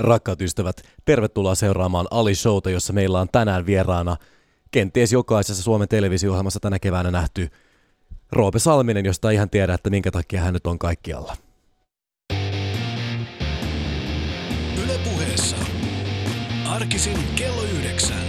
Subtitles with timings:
[0.00, 4.16] Rakkaat ystävät, tervetuloa seuraamaan Ali Showta, jossa meillä on tänään vieraana
[4.70, 7.48] kenties jokaisessa Suomen televisio-ohjelmassa tänä keväänä nähty
[8.32, 11.36] Roope Salminen, josta ei ihan tiedä, että minkä takia hän nyt on kaikkialla.
[14.84, 15.56] Yle puheessa.
[16.68, 18.24] Arkisin kello yhdeksän.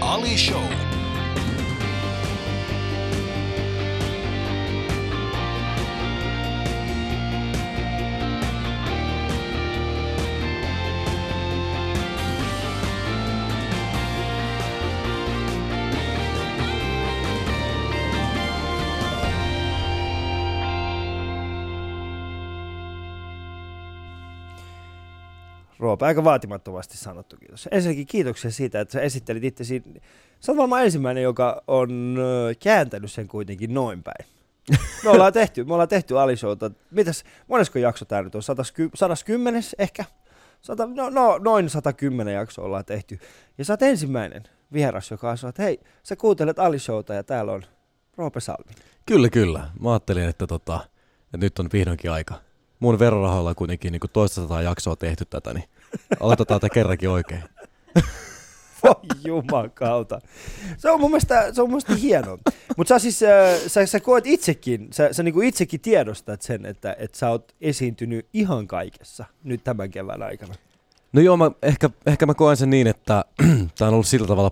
[0.00, 0.87] Ali Show.
[25.78, 27.68] Roope, aika vaatimattomasti sanottu kiitos.
[27.70, 29.82] Ensinnäkin kiitoksia siitä, että sä esittelit itsesi.
[30.40, 32.18] Sä oot varmaan ensimmäinen, joka on
[32.60, 34.26] kääntänyt sen kuitenkin noin päin.
[35.04, 36.70] Me ollaan tehty, me ollaan tehty Alishouta.
[36.90, 38.42] Mitäs, monesko jakso tää nyt on?
[38.94, 40.04] 110 ehkä?
[40.60, 43.18] Sata, no, no, noin 110 jakso ollaan tehty.
[43.58, 47.62] Ja sä oot ensimmäinen vieras, joka on että hei, sä kuuntelet Alishouta ja täällä on
[48.16, 48.72] Roope Salmi.
[49.06, 49.70] Kyllä, kyllä.
[49.80, 50.80] Mä ajattelin, että, tota,
[51.24, 52.47] että nyt on vihdoinkin aika.
[52.80, 55.64] Mun verorahoilla kuitenkin niin toista sataa jaksoa tehty tätä, niin
[56.20, 57.42] aloitetaan tätä kerrankin oikein.
[58.82, 60.20] Voi jumakauta.
[60.76, 62.38] Se on mun mielestä, se on mun mielestä hienoa.
[62.76, 66.96] Mutta sä siis, äh, sä, sä koet itsekin, sä, sä niinku itsekin tiedostat sen, että,
[66.98, 70.54] että sä oot esiintynyt ihan kaikessa nyt tämän kevään aikana.
[71.12, 73.24] No joo, mä, ehkä, ehkä mä koen sen niin, että
[73.78, 74.50] tämä on ollut sillä tavalla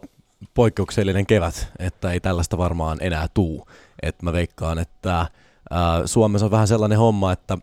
[0.54, 3.68] poikkeuksellinen kevät, että ei tällaista varmaan enää tuu.
[4.02, 5.26] Et mä veikkaan, että
[5.70, 7.58] ää, Suomessa on vähän sellainen homma, että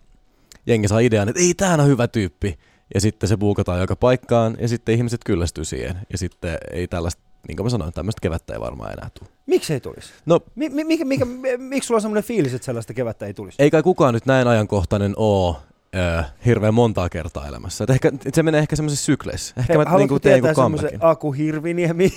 [0.67, 2.57] jengi saa idean, että ei, tää on hyvä tyyppi.
[2.93, 5.97] Ja sitten se buukataan joka paikkaan ja sitten ihmiset kyllästyy siihen.
[6.11, 9.29] Ja sitten ei tällaista, niin kuin mä sanoin, tämmöistä kevättä ei varmaan enää tule.
[9.45, 10.09] Miksi ei tulisi?
[10.25, 13.33] No, Mi- mi- mikä, mikä, mi- miksi sulla on semmoinen fiilis, että sellaista kevättä ei
[13.33, 13.55] tulisi?
[13.59, 15.61] ei kai kukaan nyt näin ajankohtainen oo
[15.95, 17.83] äh, hirveän montaa kertaa elämässä.
[17.83, 19.53] Et ehkä, et se menee ehkä semmoisessa sykleissä.
[19.57, 20.99] Ehkä Hei, mä niinku teen joku comebackin.
[21.03, 22.09] Aku Hirviniemi?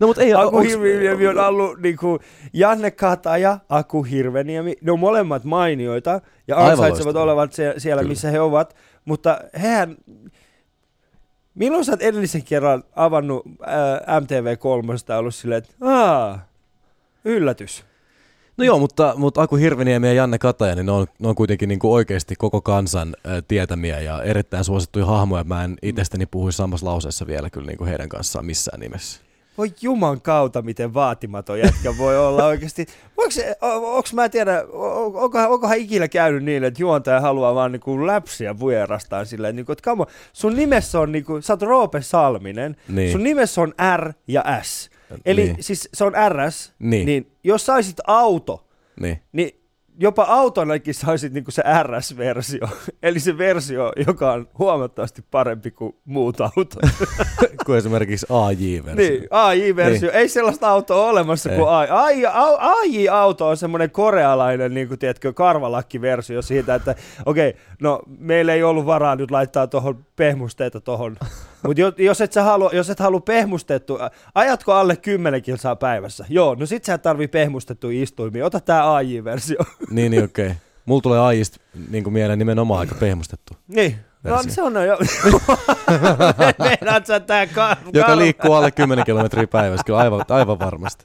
[0.00, 2.18] No mutta ei, Aku onks- Hirviniemi on ollut niinku
[2.52, 4.76] Janne Kataja, Aku Hirveniemi.
[4.82, 8.10] Ne on molemmat mainioita ja ansaitsevat olevat se, siellä, Kyllä.
[8.10, 8.76] missä he ovat.
[9.04, 9.96] Mutta hehän...
[11.54, 15.74] Milloin sä oot edellisen kerran avannut ää, MTV3 ollut silleen, että
[17.24, 17.84] yllätys.
[18.56, 21.68] No joo, mutta, mutta Aku Hirveniemi ja Janne Kataja, niin ne on, ne on kuitenkin
[21.68, 25.44] niin kuin oikeasti koko kansan ä, tietämiä ja erittäin suosittuja hahmoja.
[25.44, 29.20] Mä en itsestäni puhuisi samassa lauseessa vielä kyllä niin kuin heidän kanssaan missään nimessä.
[29.58, 32.86] Voi juman kautta, miten vaatimaton jätkä voi olla oikeasti.
[33.16, 37.54] Voiko se, o- onks mä tiedä, o- onkohan, onkohan ikinä käynyt niin, että juontaja haluaa
[37.54, 42.02] vaan niinku läpsiä vierastaan silleen, niinku, että on, sun nimessä on, niinku, sä oot Roope
[42.02, 43.12] Salminen, Niin.
[43.12, 44.90] sun nimessä on R ja S.
[45.26, 45.56] Eli Niin.
[45.60, 47.06] siis se on RS, Niin.
[47.06, 48.66] niin jos saisit auto,
[49.00, 49.22] Niin.
[49.32, 49.60] niin
[49.98, 52.68] jopa autonakin saisit niinku se RS-versio.
[53.02, 56.74] Eli se versio, joka on huomattavasti parempi kuin muut autot.
[57.66, 58.94] kuin esimerkiksi AJ-versio.
[58.94, 60.10] Niin, AI-versio.
[60.12, 61.58] Ei sellaista autoa ole olemassa Ei.
[61.58, 61.86] kuin AI.
[61.90, 62.24] AI.
[62.60, 66.94] AI-auto on semmoinen korealainen, niin kuin, tiedätkö, karvalakki-versio siitä, että
[67.26, 71.16] okei, okay, no meillä ei ollut varaa nyt laittaa tuohon pehmusteita tuohon.
[71.66, 73.98] Mutta jos et, sä halua, jos et halua pehmustettu,
[74.34, 76.26] ajatko alle 10 kilsaa päivässä?
[76.28, 78.46] Joo, no sit sä et tarvii pehmustettu istuimia.
[78.46, 79.58] Ota tää AI-versio.
[79.90, 80.46] Niin, niin okei.
[80.46, 80.56] Okay.
[80.86, 81.60] Mulla tulee AJista
[81.90, 83.56] niin kuin mieleen nimenomaan aika pehmustettu.
[83.68, 83.96] niin.
[84.24, 84.52] No Versio.
[84.52, 84.98] se on jo.
[86.58, 91.04] Meinaat sä tää kar- Joka liikkuu alle 10 kilometriä päivässä, kyllä aivan, aivan varmasti.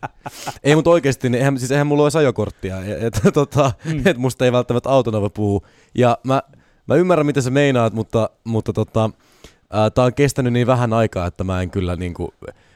[0.64, 4.02] Ei, mutta oikeasti, niin eihän, siis eihän mulla olisi ajokorttia, että tota, mm.
[4.08, 5.68] et musta ei välttämättä autona voi puhua.
[5.96, 6.42] Ja mä,
[6.88, 9.09] mä ymmärrän, mitä sä meinaat, mutta, mutta tota,
[9.94, 12.34] tää on kestänyt niin vähän aikaa, että mä en kyllä niinku,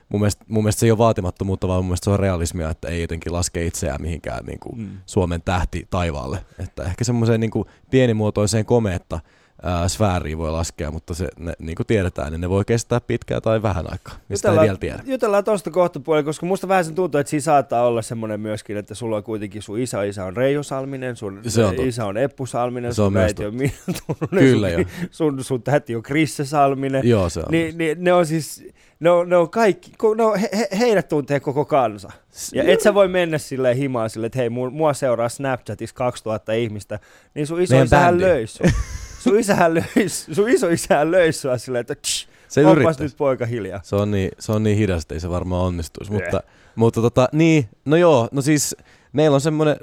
[0.09, 2.87] mun mielestä, mun mielestä se ei ole vaatimattomuutta, vaan mun mielestä se on realismia, että
[2.87, 4.89] ei jotenkin laske itseään mihinkään niinku Mm.
[5.05, 6.45] Suomen tähti taivaalle.
[6.59, 9.19] Että ehkä semmoiseen niinku pienimuotoiseen komeetta
[9.63, 13.41] ää, sfääriin voi laskea, mutta se, ne, niin kuin tiedetään, niin ne voi kestää pitkää
[13.41, 14.15] tai vähän aikaa.
[14.29, 15.03] Mistä ei vielä tiedä.
[15.05, 18.77] Jutellaan tuosta kohta puolella, koska musta vähän sen tuntuu, että siinä saattaa olla semmoinen myöskin,
[18.77, 22.17] että sulla on kuitenkin sun isä, isä on Reijo Salminen, sun Se on isä on
[22.17, 23.73] Eppu Salminen, Se on sun myös äiti on Minna
[24.07, 24.85] Turunen, Kyllä sun, jo.
[25.11, 27.07] sun, sun täti on Krisse Salminen.
[27.07, 27.45] Joo, se on.
[27.51, 28.65] Niin, niin, ne on siis,
[28.99, 32.11] ne on, ne on kaikki, ne on, he, he, heidät tuntee koko kansa.
[32.53, 36.53] Ja et sä voi mennä silleen himaan silleen, että hei, mu- mua seuraa Snapchatissa 2000
[36.53, 36.99] ihmistä,
[37.33, 38.23] niin sun iso bändi.
[38.23, 38.45] löi
[39.23, 39.39] sun.
[39.39, 43.79] Isähän löi, sun iso isähän löi sua silleen, että tsch, se onpas nyt poika hiljaa.
[43.83, 46.11] Se on niin, se on niin hidasta, ei se varmaan onnistuisi.
[46.11, 46.43] Mutta,
[46.75, 48.75] mutta tota, niin, no joo, no siis
[49.13, 49.75] meillä on semmoinen,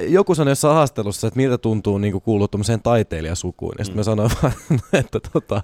[0.00, 3.74] joku sanoi jossain haastattelussa, että miltä tuntuu niin kuin kuulua tuommoiseen taiteilijasukuun.
[3.78, 4.52] Ja sitten mä sanoin vaan,
[4.92, 5.62] että tota,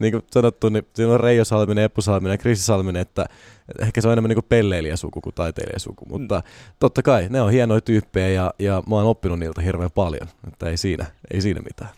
[0.00, 3.26] niin kuin sanottu, niin siinä on Reijo Salminen, Eppu Salminen ja Krissi Salminen, että
[3.78, 6.04] ehkä se on enemmän niin kuin pelleilijasuku kuin taiteilijasuku.
[6.08, 6.42] Mutta
[6.80, 10.28] totta kai, ne on hienoja tyyppejä ja, ja mä oon oppinut niiltä hirveän paljon.
[10.48, 11.90] Että ei siinä, ei siinä mitään.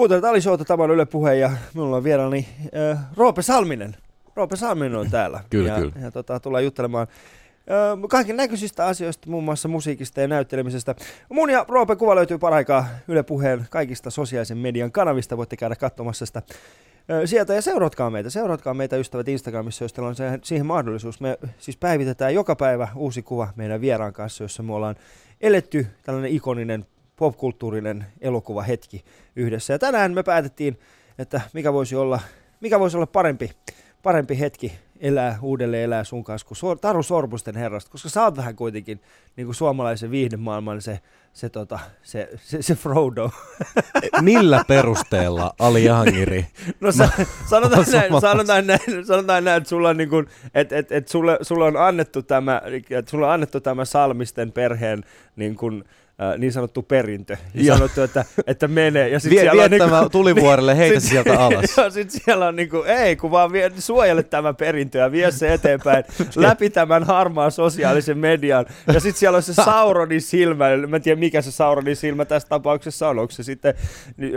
[0.00, 2.48] Kuuntelet Ali Showta, tämä on Yle Puhe ja minulla on vieraani
[2.92, 3.96] äh, Roope Salminen.
[4.36, 5.40] Roope Salminen on täällä.
[5.50, 5.92] Kyllä, ja, kyllä.
[6.02, 10.94] Ja tota, tullaan juttelemaan äh, kaiken näköisistä asioista, muun muassa musiikista ja näyttelemisestä.
[11.28, 15.36] Mun ja Roope kuva löytyy paraikaa Yle Puheen kaikista sosiaalisen median kanavista.
[15.36, 16.42] Voitte käydä katsomassa sitä
[17.10, 18.30] ö, sieltä ja seuratkaa meitä.
[18.30, 21.20] Seuratkaa meitä ystävät Instagramissa, jos teillä on se, siihen mahdollisuus.
[21.20, 24.96] Me siis päivitetään joka päivä uusi kuva meidän vieraan kanssa, jossa me ollaan
[25.40, 26.86] eletty tällainen ikoninen
[27.20, 29.04] popkulttuurinen elokuvahetki
[29.36, 29.72] yhdessä.
[29.72, 30.78] Ja tänään me päätettiin,
[31.18, 32.20] että mikä voisi olla,
[32.60, 33.50] mikä voisi olla parempi,
[34.02, 38.36] parempi hetki elää, uudelleen elää sun kanssa kuin Sor- Taru Sorbusten herrasta, koska sä oot
[38.36, 39.00] vähän kuitenkin
[39.36, 41.00] niin kuin suomalaisen viihdemaailman se,
[41.32, 43.30] se, tota, se, se, se Frodo.
[44.20, 46.46] Millä perusteella Ali Jahangiri?
[46.80, 47.08] No sä,
[47.50, 51.38] sanotaan, näin, sanotaan, näin, sanotaan näin, että sulla on, niin kuin, että, että, että sulle,
[51.42, 55.04] sulle on annettu tämä, että sulle on annettu tämä Salmisten perheen
[55.36, 55.84] niin, kuin,
[56.22, 57.36] äh, niin sanottu perintö.
[57.54, 57.76] Ja Joo.
[57.76, 59.08] sanottu, että, että menee.
[59.08, 61.76] Ja sit Vie, siellä on niinku- tulivuorelle, heitä se sit- sieltä alas.
[61.76, 65.52] Joo, sit siellä on niinku, ei kun vaan vie, suojele tämä perintö ja vie se
[65.52, 66.04] eteenpäin
[66.36, 68.66] läpi tämän harmaan sosiaalisen median.
[68.94, 72.48] Ja sitten siellä on se Sauronin silmä, mä en tiedä mikä se Sauronin silmä tässä
[72.48, 73.74] tapauksessa on, onko se sitten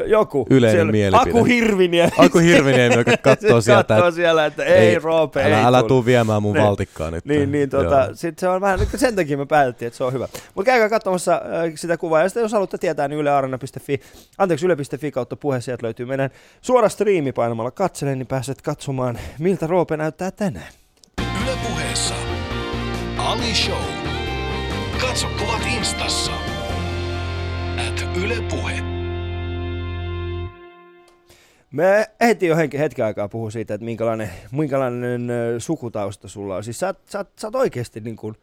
[0.06, 0.47] joku.
[0.50, 1.30] Yleinen siellä, mielipide.
[1.31, 2.12] Aku Hirviniemi.
[2.18, 6.41] Aku Hirviniemi, joka katsoo sieltä, katsoo siellä, että ei, Roope, älä, ei älä tuu viemään
[6.41, 6.65] mun Niin.
[6.65, 7.25] valtikkaa nyt.
[7.25, 10.27] Niin, niin tota, sit se on vähän, sen takia me päätettiin, että se on hyvä.
[10.56, 11.41] Mutta käykää katsomassa
[11.74, 14.00] äh, sitä kuvaa, ja sitten jos haluatte tietää, niin ylearena.fi,
[14.38, 16.30] anteeksi yle.fi kautta puhe, sieltä löytyy meidän
[16.62, 20.74] suora striimi painamalla katsele, niin pääset katsomaan, miltä Roope näyttää tänään.
[21.44, 22.16] Yle Puheessa.
[23.18, 23.84] Ali Show.
[25.02, 26.31] Katso kuvat instassa.
[27.88, 28.94] At Yle Puhe.
[31.72, 36.64] Me ehtiin jo henki- hetken aikaa puhua siitä, että minkälainen, minkälainen sukutausta sulla on.
[36.64, 38.36] Siis sä, sä, sä oot oikeasti niin kuin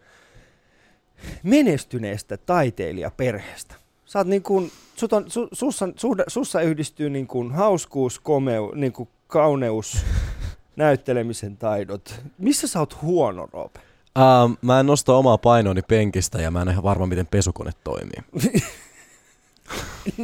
[1.43, 3.75] menestyneestä taiteilijaperheestä.
[4.05, 8.73] Sä oot niin kuin, sut on, su, sussa, suhda, sussa yhdistyy niin kuin hauskuus, komeu,
[8.75, 10.05] niin kuin kauneus,
[10.77, 12.21] näyttelemisen taidot.
[12.39, 13.81] Missä sä oot huono, Roope?
[14.19, 17.71] Uh, mä en nosta omaa painoani penkistä ja mä en ole ihan varma, miten pesukone
[17.85, 18.53] toimii.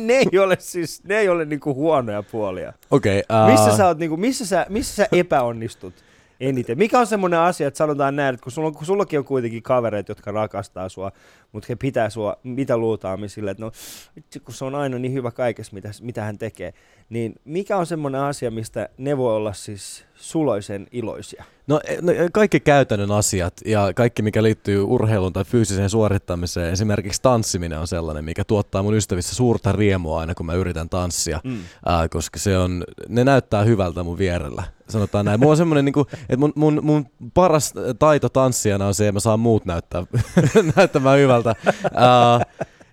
[0.06, 2.72] ne ei ole siis, ne ei ole niin kuin huonoja puolia.
[2.90, 3.22] Okei.
[3.28, 5.94] Okay, Missä sä, oot, niin kuin, missä, sä, missä sä epäonnistut
[6.40, 6.78] eniten?
[6.78, 9.62] Mikä on semmoinen asia, että sanotaan näin, että kun, sulla on, kun sullakin on kuitenkin
[9.62, 11.12] kavereita, jotka rakastaa sua,
[11.52, 13.72] mutta he pitää sua mitä luutaammin sille, että no
[14.16, 16.74] vitsi, kun se on aina niin hyvä kaikessa, mitä, mitä hän tekee,
[17.08, 21.44] niin mikä on semmoinen asia, mistä ne voi olla siis suloisen iloisia?
[21.68, 27.22] No, e- no kaikki käytännön asiat ja kaikki mikä liittyy urheiluun tai fyysiseen suorittamiseen, esimerkiksi
[27.22, 31.58] tanssiminen on sellainen, mikä tuottaa mun ystävissä suurta riemua aina kun mä yritän tanssia, Mm.
[31.86, 34.62] ää, koska se on, ne näyttää hyvältä mun vierellä.
[34.88, 35.40] Sanotaan näin.
[35.40, 39.20] Mulla on semmoinen, niinku, että mun, mun, mun paras taito tanssijana on se, että mä
[39.20, 40.04] saan muut näyttää,
[40.76, 41.54] näyttämään hyvältä.
[41.94, 42.40] Ää,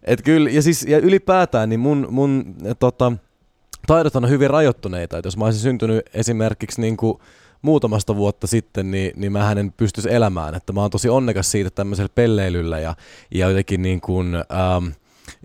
[0.04, 3.12] et kyllä, ja, siis, ja ylipäätään niin mun, mun tota,
[3.88, 5.18] taidot on hyvin rajoittuneita.
[5.18, 7.18] Et jos mä olisin syntynyt esimerkiksi niin kuin
[7.64, 10.56] muutamasta vuotta sitten, niin, niin mä en pystyisi elämään.
[10.56, 12.96] Että mä oon tosi onnekas siitä tämmöisellä pelleilyllä ja,
[13.32, 14.88] ja jotenkin niin kuin, ähm,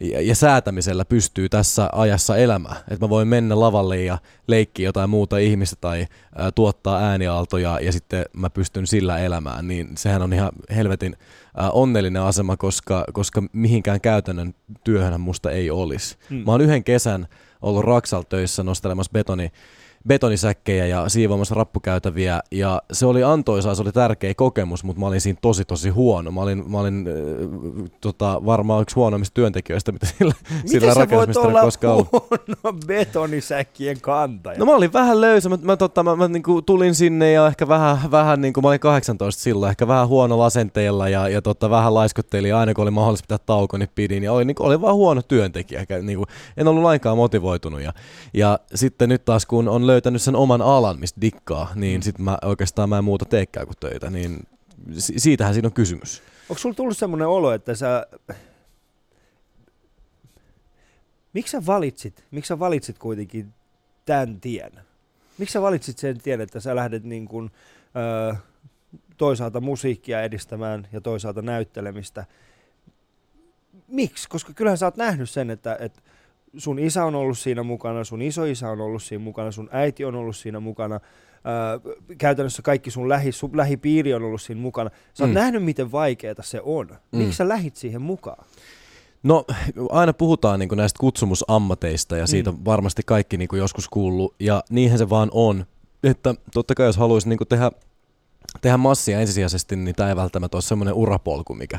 [0.01, 2.77] ja, ja säätämisellä pystyy tässä ajassa elämään.
[2.77, 6.07] Että mä voin mennä lavalle ja leikkiä jotain muuta ihmistä tai
[6.37, 9.69] ää, tuottaa ääniaaltoja ja sitten mä pystyn sillä elämään.
[9.69, 11.17] Niin sehän on ihan helvetin
[11.57, 14.55] ää, onnellinen asema, koska, koska mihinkään käytännön
[14.85, 16.17] työhön musta ei olisi.
[16.31, 16.37] Mm.
[16.37, 17.29] Mä oon yhden kesän
[17.63, 19.53] ollut Raksal töissä nostelemassa betoni,
[20.09, 25.21] betonisäkkejä ja siivoamassa rappukäytäviä ja se oli antoisaa, se oli tärkeä kokemus, mutta mä olin
[25.21, 26.31] siinä tosi tosi huono.
[26.31, 30.87] Mä olin, mä olin äh, tota, varmaan yksi huonoimmista työntekijöistä, mitä sillä, sillä Miten sä
[30.87, 32.09] voit rakennusmestarilla olla koskaan ollut.
[32.13, 34.59] huono betonisäkkien kantaja?
[34.59, 37.69] No mä olin vähän löysä, mä, mä, tota, mä, mä niinku tulin sinne ja ehkä
[37.69, 41.95] vähän, vähän niinku, mä olin 18 silloin, ehkä vähän huono asenteella ja, ja tota, vähän
[41.95, 45.23] laiskottelin aina kun oli mahdollista pitää tauko, niin pidin ja olin, niinku, olin vaan huono
[45.23, 46.27] työntekijä, Eikä niinku,
[46.57, 47.93] en ollut lainkaan motivoitunut ja,
[48.35, 52.39] ja sitten nyt taas kun on löytänyt sen oman alan, mistä dikkaa, niin sit mä
[52.45, 54.47] oikeastaan mä en muuta teekään kuin töitä, niin
[54.99, 56.23] si- siitähän siinä on kysymys.
[56.49, 58.07] Onko sulla tullut semmoinen olo, että sä...
[61.33, 63.55] Miksi sä valitsit, miksi sä valitsit kuitenkin
[64.07, 64.73] tämän tien?
[65.39, 67.51] Miksi sä valitsit sen tien, että sä lähdet niin kuin,
[68.33, 68.37] ö,
[69.17, 72.25] toisaalta musiikkia edistämään ja toisaalta näyttelemistä?
[73.89, 74.29] Miksi?
[74.29, 76.01] Koska kyllähän sä oot nähnyt sen, että, että
[76.57, 80.15] sun isä on ollut siinä mukana, sun isoisä on ollut siinä mukana, sun äiti on
[80.15, 81.01] ollut siinä mukana,
[81.85, 84.91] Öö, käytännössä kaikki sun, lähi, sun lähipiiri on ollut siinä mukana.
[85.15, 85.35] Sä oot Mm.
[85.35, 86.87] nähnyt, miten vaikeaa se on.
[87.13, 87.19] Mm.
[87.19, 88.45] Miksi sä lähit siihen mukaan?
[89.23, 89.45] No
[89.91, 92.59] aina puhutaan niin näistä kutsumusammateista ja siitä Mm.
[92.65, 95.67] varmasti kaikki niin joskus kuullut ja niinhän se vaan on.
[96.05, 97.71] Että totta kai jos haluaisi niin tehdä
[98.61, 101.79] tehdä massia ensisijaisesti, niin tämä ei välttämättä ole semmoinen urapolku, mikä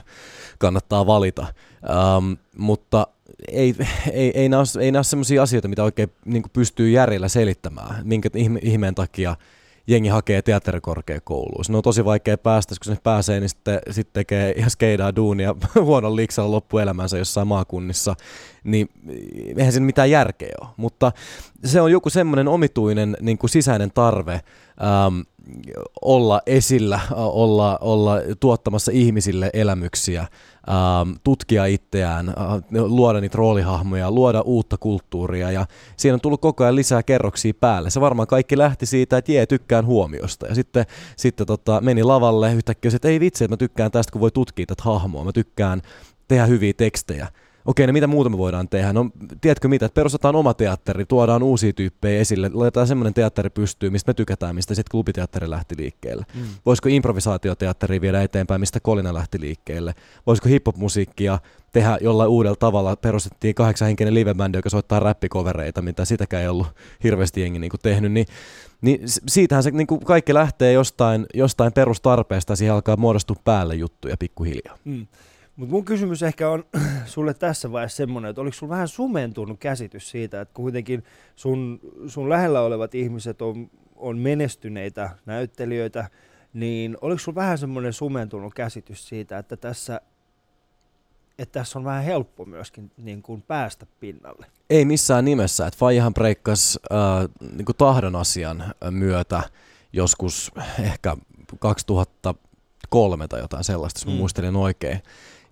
[0.58, 1.48] kannattaa valita.
[2.18, 3.08] Um, mutta
[3.48, 3.76] ei,
[4.12, 8.30] ei, ei nämä ole, ei ole semmoisia asioita, mitä oikein niin pystyy järjellä selittämään, minkä
[8.36, 9.36] ihme, ihmeen takia
[9.90, 11.66] jengi hakee teatterikorkeakouluun.
[11.66, 15.56] Se on tosi vaikea päästä, kun se pääsee, niin sitten, sitten tekee ihan skeidaa duunia
[15.82, 18.16] huonon liiksalla loppuelämänsä jossain maakunnissa,
[18.64, 18.90] niin
[19.58, 20.70] eihän siinä mitään järkeä ole.
[20.78, 21.12] Mutta
[21.66, 24.42] se on joku semmoinen omituinen niin kuin sisäinen tarve
[24.82, 25.20] ähm,
[26.02, 32.36] olla esillä, olla, olla tuottamassa ihmisille elämyksiä, ähm, tutkia itseään, äh,
[32.72, 35.52] luoda niitä roolihahmoja, luoda uutta kulttuuria.
[35.52, 35.66] Ja
[35.98, 37.90] siinä on tullut koko ajan lisää kerroksia päälle.
[37.90, 40.48] Se varmaan kaikki lähti siitä, että jee, tykkään huomiosta.
[40.48, 44.22] Ja sitten, sitten tota, meni lavalle yhtäkkiä, että ei vitsi, että mä tykkään tästä, kun
[44.22, 45.82] voi tutkia tätä hahmoa, mä tykkään
[46.28, 47.28] tehdä hyviä tekstejä
[47.70, 48.94] okei, no mitä muuta me voidaan tehdä?
[48.94, 49.10] No
[49.42, 54.10] tiedätkö mitä, että perustetaan oma teatteri, tuodaan uusia tyyppejä esille, laitetaan semmoinen teatteri pystyy, mistä
[54.10, 56.26] me tykätään, mistä sitten klubiteatteri lähti liikkeelle.
[56.36, 56.42] Mm.
[56.66, 59.94] Voisiko improvisaatioteatteri viedä eteenpäin, mistä Kolina lähti liikkeelle?
[60.28, 61.40] Voisiko hiphop-musiikkia
[61.72, 62.96] tehdä jollain uudella tavalla?
[62.96, 66.68] Perustettiin kahdeksanhenkinen livebändi, joka soittaa räppikovereita, mitä sitäkään ei ollut
[67.04, 68.26] hirveästi jengi niin tehnyt, niin
[68.82, 73.76] niin siitähän se niin kuin kaikki lähtee jostain, jostain perustarpeesta ja siihen alkaa muodostua päälle
[73.76, 74.78] juttuja pikkuhiljaa.
[74.86, 75.08] Mm.
[75.60, 76.63] Mutta mun kysymys ehkä on
[77.06, 81.04] sulle tässä vaiheessa semmoinen, että oliko sulla vähän sumentunut käsitys siitä, että kuitenkin
[81.36, 86.10] sun, sun lähellä olevat ihmiset on, on menestyneitä näyttelijöitä,
[86.54, 90.01] niin oliko sulla vähän semmoinen sumentunut käsitys siitä, että tässä,
[91.39, 94.46] että tässä on vähän helppo myöskin niin kuin päästä pinnalle?
[94.70, 95.68] Ei missään nimessä.
[95.68, 99.44] Että Fajahan breikkasi äh, niin tahdon asian myötä
[99.94, 101.18] joskus ehkä
[101.60, 104.18] 2003 tai jotain sellaista, jos mä mm.
[104.18, 105.01] muistelin oikein.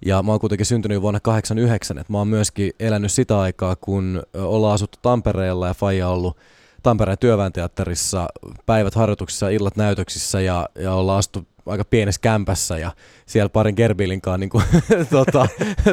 [0.05, 4.23] Ja mä oon kuitenkin syntynyt vuonna 89, että mä oon myöskin elänyt sitä aikaa, kun
[4.33, 6.37] ollaan asuttu Tampereella ja Faija ollut
[6.83, 8.27] Tampereen työväenteatterissa
[8.65, 12.91] päivät harjoituksissa, illat näytöksissä ja, ja ollaan astu aika pienessä kämpässä ja
[13.25, 14.63] siellä parin Gerbilinkaan niin kuin,
[15.09, 15.47] tota,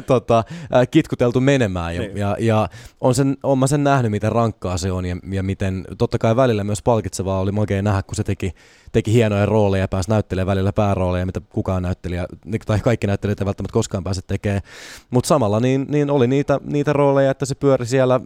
[0.07, 0.45] tota,
[0.91, 1.95] kitkuteltu menemään.
[1.95, 2.17] Ja, niin.
[2.17, 2.69] ja, ja
[3.01, 6.37] on, sen, on mä sen nähnyt, miten rankkaa se on ja, ja miten totta kai
[6.37, 8.53] välillä myös palkitsevaa oli makea nähdä, kun se teki,
[8.93, 13.41] teki hienoja rooleja ja pääsi näyttelemään välillä päärooleja, mitä kukaan näyttelijä, niin, tai kaikki näyttelijät
[13.41, 14.63] ei välttämättä koskaan pääse tekemään.
[15.11, 18.21] Mutta samalla niin, niin oli niitä, niitä rooleja, että se pyöri siellä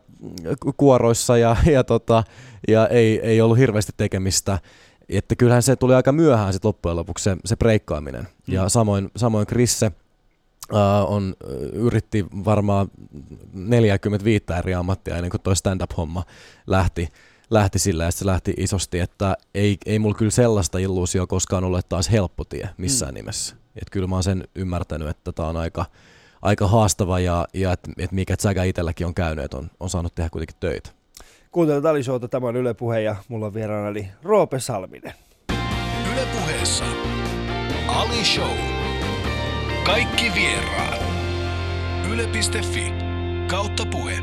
[0.76, 2.25] kuoroissa ja, ja, tota,
[2.69, 4.59] ja ei, ei ollut hirveästi tekemistä
[5.09, 8.23] että kyllähän se tuli aika myöhään sit loppujen lopuksi se, se breikkaaminen.
[8.23, 8.55] Mm.
[8.55, 9.93] Ja samoin, samoin Krisse
[10.73, 11.35] uh, on,
[11.73, 12.88] yritti varmaan
[13.53, 16.25] 45 eri ammattia ennen kuin toi stand-up-homma
[16.67, 17.09] lähti,
[17.50, 21.88] lähti sillä ja se lähti isosti, että ei, ei mulla kyllä sellaista illuusio koskaan että
[21.88, 23.17] taas helppo tie missään mm.
[23.17, 23.57] nimessä.
[23.77, 25.85] Et kyllä mä oon sen ymmärtänyt, että tämä on aika,
[26.43, 30.15] aika haastava ja, ja että et mikä säkä itselläkin on käynyt, että on, on saanut
[30.15, 30.98] tehdä kuitenkin töitä.
[31.50, 35.14] Kuuntelut Ali Showta, tämä on Yle Puhe ja mulla on vieraana eli Roope Salminen.
[36.12, 36.85] Yle Puheessa
[37.87, 38.57] Ali Show.
[39.85, 41.02] Kaikki vieraat.
[42.12, 42.93] Yle.fi
[43.50, 44.19] kautta puhe.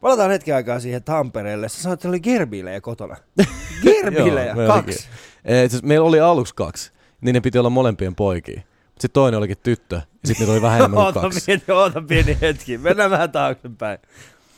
[0.00, 1.68] Palataan hetken aikaa siihen Tampereelle.
[1.68, 3.16] Sä sanoit, että oli gerbilejä kotona.
[3.82, 5.08] Gerbilejä, kaksi.
[5.44, 8.60] E, siis meillä oli aluksi kaksi, niin ne piti olla molempien poikia.
[8.88, 11.52] Sitten toinen olikin tyttö, ja sitten niitä oli vähän enemmän kuin kaksi.
[11.52, 13.98] Oota pieni, oota pieni hetki, mennään vähän taaksepäin.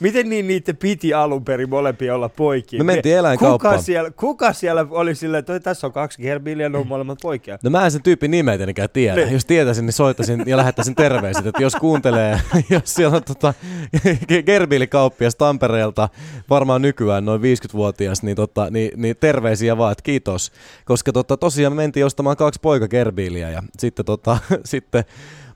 [0.05, 2.79] Miten niin niitä piti alun perin molempia olla poikia?
[2.79, 3.75] Me mentiin eläinkauppaan.
[3.75, 7.59] Kuka siellä, kuka siellä oli silleen, että tässä on kaksi gerbiiliä, ne on molemmat poikia?
[7.63, 9.17] No mä en sen tyypin nimeä tietenkään tiedä.
[9.17, 9.33] Niin.
[9.33, 11.47] Jos tietäisin, niin soittaisin ja lähettäisin terveiset.
[11.47, 13.55] Että jos kuuntelee, jos siellä on tota,
[14.47, 16.09] gerbiilikauppias Tampereelta,
[16.51, 20.53] varmaan nykyään noin 50-vuotias, niin, tota, niin, niin terveisiä vaan, että kiitos.
[20.85, 25.05] Koska tota, tosiaan me mentiin ostamaan kaksi poika gerbiiliä ja sitten, tota, sitten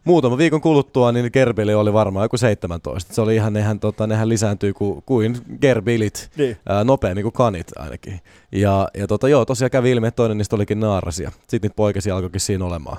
[0.05, 3.15] muutama viikon kuluttua niin Gerbili oli varmaan joku 17.
[3.15, 6.57] Se oli ihan, nehän, tota, nehän lisääntyy kuin, kuin Gerbilit, niin.
[6.69, 8.21] ää, nopeammin kuin kanit ainakin.
[8.53, 11.31] Ja, ja tota, joo, tosiaan kävi ilmi, että toinen niistä olikin naarasia.
[11.31, 12.97] Sitten niitä poikasia alkoikin siinä olemaan.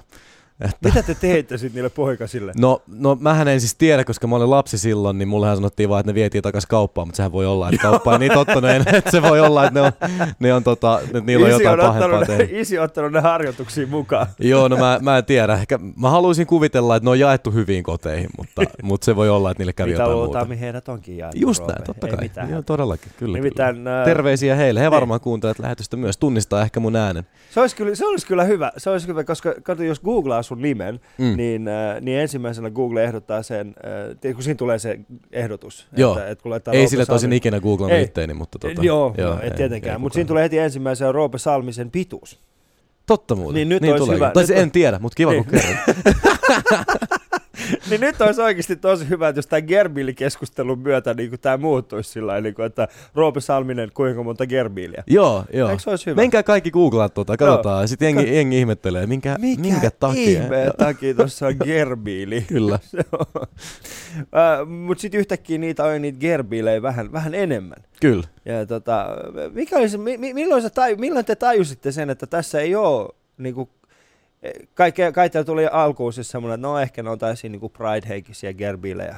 [0.61, 0.77] Että...
[0.85, 2.51] Mitä te teitte sitten niille poikasille?
[2.57, 5.99] No, no mähän en siis tiedä, koska mä olin lapsi silloin, niin mullehan sanottiin vaan,
[5.99, 9.11] että ne vietiin takaisin kauppaan, mutta sehän voi olla, että kauppa ei niin tottunut, että
[9.11, 9.91] se voi olla, että ne on,
[10.39, 12.49] ne on tota, että niillä on jotain on pahempaa tehnyt.
[12.51, 14.27] Isi on ottanut ne harjoituksiin mukaan.
[14.39, 15.53] Joo, no mä, mä en tiedä.
[15.53, 19.51] Ehkä mä haluaisin kuvitella, että ne on jaettu hyviin koteihin, mutta, mutta se voi olla,
[19.51, 20.45] että niille kävi Mitä jotain muuta.
[20.45, 21.37] Mitä heidät onkin jaettu.
[21.41, 22.17] Just näin, totta kai.
[22.21, 22.49] Mitään.
[22.49, 23.37] Joo, todellakin, kyllä.
[23.37, 24.05] Nimittäin, kyllä.
[24.05, 24.79] Terveisiä heille.
[24.79, 24.91] He ne.
[24.91, 26.17] varmaan kuuntelevat lähetystä myös.
[26.17, 27.23] Tunnistaa ehkä mun äänen.
[27.49, 28.71] Se olisi kyllä, se olisi kyllä hyvä.
[28.77, 33.03] Se olisi hyvä, koska kato, jos googlaa sun nimen, mm niin, äh, niin ensimmäisenä Google
[33.03, 33.75] ehdottaa sen,
[34.25, 34.99] äh, kun siinä tulee se
[35.31, 35.87] ehdotus.
[35.97, 36.17] Joo.
[36.17, 39.51] Että, että kun ei sille tosin ikinä googlannut itteeni, mutta tota, joo, joo no, ei,
[39.51, 40.01] tietenkään.
[40.01, 42.39] Mutta siinä tulee heti ensimmäisenä Roope Salmisen pituus.
[43.05, 43.55] Totta muuten.
[43.55, 44.31] Niin nyt niin olisi hyvä.
[44.33, 45.45] Tai nyt en tiedä, mutta kiva niin.
[45.45, 45.77] kun kerran.
[47.89, 52.31] niin nyt olisi oikeasti tosi hyvä, että jos tämän Gerbiili-keskustelun myötä niin tämä muuttuisi sillä
[52.31, 55.03] tavalla, niin että Roope Salminen, kuinka monta Gerbiiliä.
[55.07, 55.69] Joo, joo.
[55.69, 56.15] Eikö se olisi hyvä?
[56.21, 57.87] Menkää kaikki googlaa tuota, katsotaan.
[57.87, 60.43] Sitten jengi, jengi ihmettelee, minkä, Mikä minkä takia.
[60.43, 60.73] Joo.
[60.77, 62.41] takia tuossa on Gerbiili?
[62.47, 62.79] Kyllä.
[64.85, 67.77] Mutta sitten yhtäkkiä niitä on niitä Gerbiilejä vähän, vähän enemmän.
[68.01, 68.23] Kyllä.
[68.45, 69.07] Ja tota,
[69.53, 73.09] mikä oli se, mi, mi- milloin, sä milloin te tajusitte sen, että tässä ei ole
[73.37, 73.69] niinku,
[74.73, 79.15] kai, kai tuli alkuun siis semmoinen, että no ehkä ne on täysin niinku Pride-henkisiä gerbiilejä.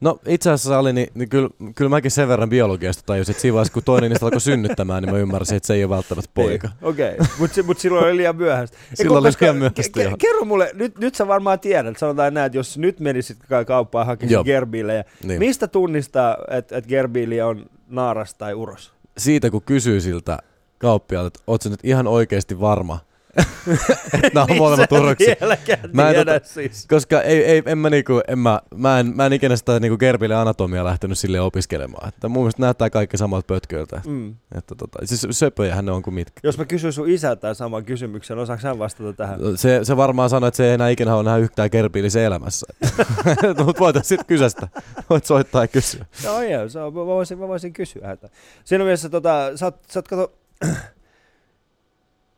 [0.00, 3.54] No itse asiassa oli, niin, niin kyllä, kyllä mäkin sen verran biologiasta tajusin, että siinä
[3.54, 6.68] vaiheessa kun toinen niistä alkoi synnyttämään, niin mä ymmärsin, että se ei ole välttämättä poika.
[6.82, 7.26] Okei, okay.
[7.38, 8.78] mutta mut silloin oli liian myöhäistä.
[8.94, 12.58] Silloin oli liian myöhäistä, ke- Kerro mulle, nyt, nyt sä varmaan tiedät, sanotaan näin, että
[12.58, 14.44] jos nyt menisit ka- kauppaan Joo.
[14.44, 15.38] gerbiilejä, Niin.
[15.38, 18.92] mistä tunnistaa, että et gerbiili on naaras tai uros?
[19.18, 20.38] Siitä kun kysyy siltä
[20.78, 22.98] kauppialta, että oot sä nyt ihan oikeasti varma,
[23.36, 25.36] että nämä on molemmat Niin uroksia.
[25.40, 26.86] vieläkään Mä en tiedä tota- siis.
[26.90, 29.98] Koska ei, ei, en mä, niinku, en mä, mä, en, mä en ikinä sitä niinku
[29.98, 32.08] Gerbille anatomiaa lähtenyt sille opiskelemaan.
[32.08, 34.00] Että mun mielestä näyttää kaikki samalta pötköiltä.
[34.06, 34.34] Mm.
[34.54, 36.40] Että tota, siis söpöjähän ne on kuin mitkä.
[36.42, 39.40] Jos mä kysyn sun isältä saman kysymyksen, osaako hän vastata tähän?
[39.56, 42.66] Se, se varmaan sanoi, että se ei enää ikinä halua nähdä yhtään gerbiilisen elämässä.
[43.64, 44.68] Mutta voitaisiin sitten kysästä.
[45.10, 46.06] Voit soittaa ja kysyä.
[46.24, 48.28] No joo, se on, mä, voisin, mä voisin kysyä häntä.
[48.64, 50.32] Siinä mielessä, tota, sä oot, sä oot kato,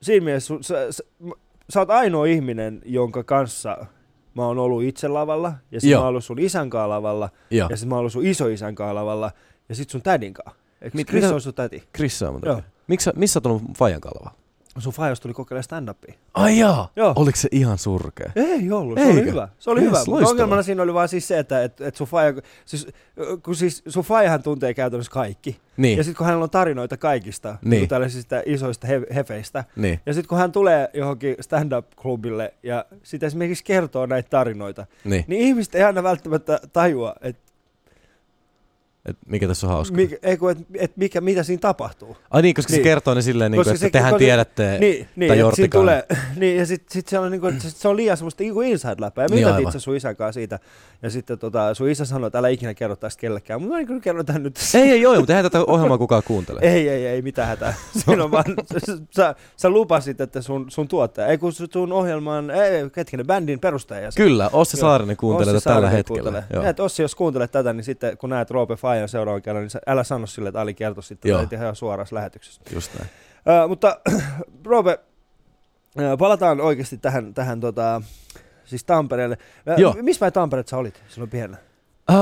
[0.02, 1.04] siinä mielessä, sun- sä, sä,
[1.70, 3.86] sä oot ainoa ihminen, jonka kanssa
[4.34, 5.98] mä oon ollut itse lavalla, ja sit Joo.
[6.00, 7.68] mä oon ollut sun isän kanssa lavalla, Joo.
[7.70, 9.30] ja sit mä oon ollut sun isoisän kanssa lavalla,
[9.68, 10.60] ja sit sun tädin kanssa.
[10.82, 11.82] Eikö Mit- Chris mitä- on sun täti?
[11.92, 12.62] Krissa on mun takia.
[12.86, 14.30] Miks, sä- missä oot ollut Fajan kalava?
[14.78, 16.14] Sun faijos tuli kokeilemaan stand-upia.
[16.34, 16.92] Ai jaa.
[16.96, 17.12] Joo.
[17.16, 18.30] Oliko se ihan surkea?
[18.36, 19.30] Ei ollut, se oli Eikö?
[19.30, 19.48] hyvä.
[19.58, 22.06] Se oli Yes, hyvä, mutta ongelmana siinä oli vaan siis se, että et, et sun
[22.06, 22.32] faija,
[22.64, 22.86] siis,
[23.42, 25.60] kun siis sun faijahan tuntee käytännössä kaikki.
[25.76, 25.98] Niin.
[25.98, 27.70] Ja sitten kun hänellä on tarinoita kaikista, Niin.
[27.70, 27.88] niin.
[27.88, 30.00] tällaisista isoista he- hefeistä, Niin.
[30.06, 35.24] ja sitten kun hän tulee johonkin stand-up-klubille ja sitten esimerkiksi kertoo näitä tarinoita, Niin.
[35.26, 37.45] niin ihmiset ei aina välttämättä tajua, että
[39.06, 39.96] Et mikä tässä on hauska?
[39.96, 42.16] mikä, ei kun, et, et mikä, mitä siinä tapahtuu.
[42.30, 42.84] Ai niin, koska se Niin.
[42.84, 44.78] kertoo ne silleen, niin kuin, että se- tehän koska- tiedätte.
[44.80, 45.82] Niin, niin tai Jortikaan.
[45.82, 46.04] tulee,
[46.40, 49.24] niin ja sitten sit se, on, niinku, se, se on liian semmoista niinku inside-läpää.
[49.24, 49.62] Ja Niin mitä aivan.
[49.62, 50.58] itse sun isän kanssa siitä.
[51.02, 53.60] Ja sitten tota, sun isä sanoi, että älä ikinä kerro tästä kellekään.
[53.62, 54.58] Mutta mä niin kerron tämän nyt.
[54.74, 56.60] Ei, ei joo, mutta eihän tätä ohjelmaa kukaan kuuntele.
[56.62, 57.74] Ei, ei, ei, mitään hätää.
[58.04, 58.44] Siinä on vaan,
[59.16, 64.10] sä, sä lupasit, että sun, sun tuottaja, ei kun sun ohjelman, ei, hetkinen, bändin perustaja.
[64.10, 64.76] se- Kyllä, Ossi.
[64.76, 66.42] Saarinen kuuntelee tätä tällä hetkellä.
[66.52, 70.04] Ja, Ossi, jos kuuntelet tätä, niin sitten kun näet Roope Fajan seuraavan kerran, niin älä
[70.04, 71.40] sano sille, että Ali kertoi sitten Joo.
[71.40, 72.60] tätä ihan suorassa lähetyksessä.
[72.74, 73.10] Just näin.
[73.48, 74.00] Ö, mutta
[74.66, 74.98] Roope,
[76.18, 78.02] palataan oikeasti tähän, tähän tota,
[78.64, 79.38] siis Tampereelle.
[79.76, 79.94] Joo.
[80.02, 81.56] Missä päin Tampereella sä olit silloin pienenä?
[82.10, 82.16] Uh,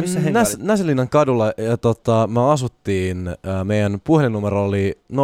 [0.00, 0.58] Missä Näs?
[0.58, 5.16] Näselinnan kadulla ja tota, me asuttiin, uh, meidän puhelinnumero oli 0321218894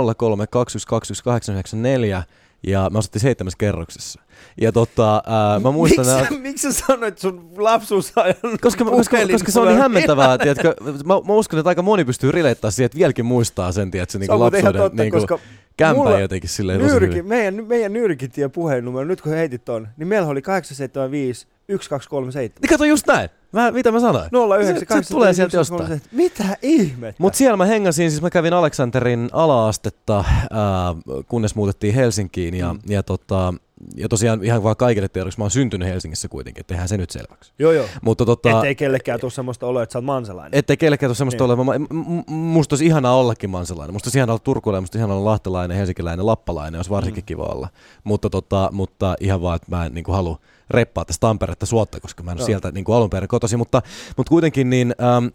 [2.67, 4.21] ja me asuttiin seitsemässä kerroksessa.
[4.61, 5.23] Ja tota,
[5.57, 6.07] uh, mä muistan...
[6.07, 10.75] Miksi nää- miksi sä sanoit sun lapsuusajan koska, koska, koska se on niin hämmentävää, tiedätkö,
[11.05, 14.19] mä, mä uskon, että aika moni pystyy rileittämään siihen, että vieläkin muistaa sen, tiedätkö, Se
[14.19, 15.39] niin ihan lapsuuden totta, niin koska
[15.77, 16.81] kämpää mulla- jotenkin silleen.
[16.81, 22.55] Nyrki, meidän, meidän Nyrkitie puhelinnumero, nyt kun heitit ton, niin meillä oli 875 1237.
[22.63, 23.29] Niin kato just näin.
[23.53, 24.31] Mä, mitä mä sanoin?
[24.61, 26.03] 09 Se- se tulee sieltä jostain.
[26.13, 27.15] Mitä ihmettä?
[27.23, 30.17] Mutta siellä mä hengasin, siis mä kävin Aleksanterin ala-astetta,
[30.51, 30.95] ää,
[31.29, 32.81] kunnes muutettiin Helsinkiin ja, Mm.
[32.89, 33.55] ja, tota,
[33.97, 37.11] ja tosiaan ihan vaan kaikille tiedoksi, mä oon syntynyt Helsingissä kuitenkin, että tehdään se nyt
[37.11, 37.53] selväksi.
[37.59, 37.87] Joo, joo.
[38.03, 40.59] Mutta tota, Ettei kellekään tule semmoista oloa, että sä oot mansalainen.
[40.59, 41.87] ettei kellekään tule semmoista Niin.
[42.29, 45.31] m- musta olisi ihanaa ollakin mansalainen, musta olisi ihanaa olla turkulainen, musta olisi ihanaa olla
[45.31, 47.27] lahtelainen, helsinkiläinen, lappalainen, olisi varsinkin Mm.
[47.27, 47.69] kiva olla.
[48.05, 50.39] Mutta, tota, mutta ihan vaan, että mä en niin halua
[50.71, 53.83] reppaa tästä Tamperetta suotta, koska mä en ole sieltä niin kuin alun perin kotosi, mutta,
[54.17, 54.95] mutta kuitenkin niin...
[55.03, 55.27] Ähm,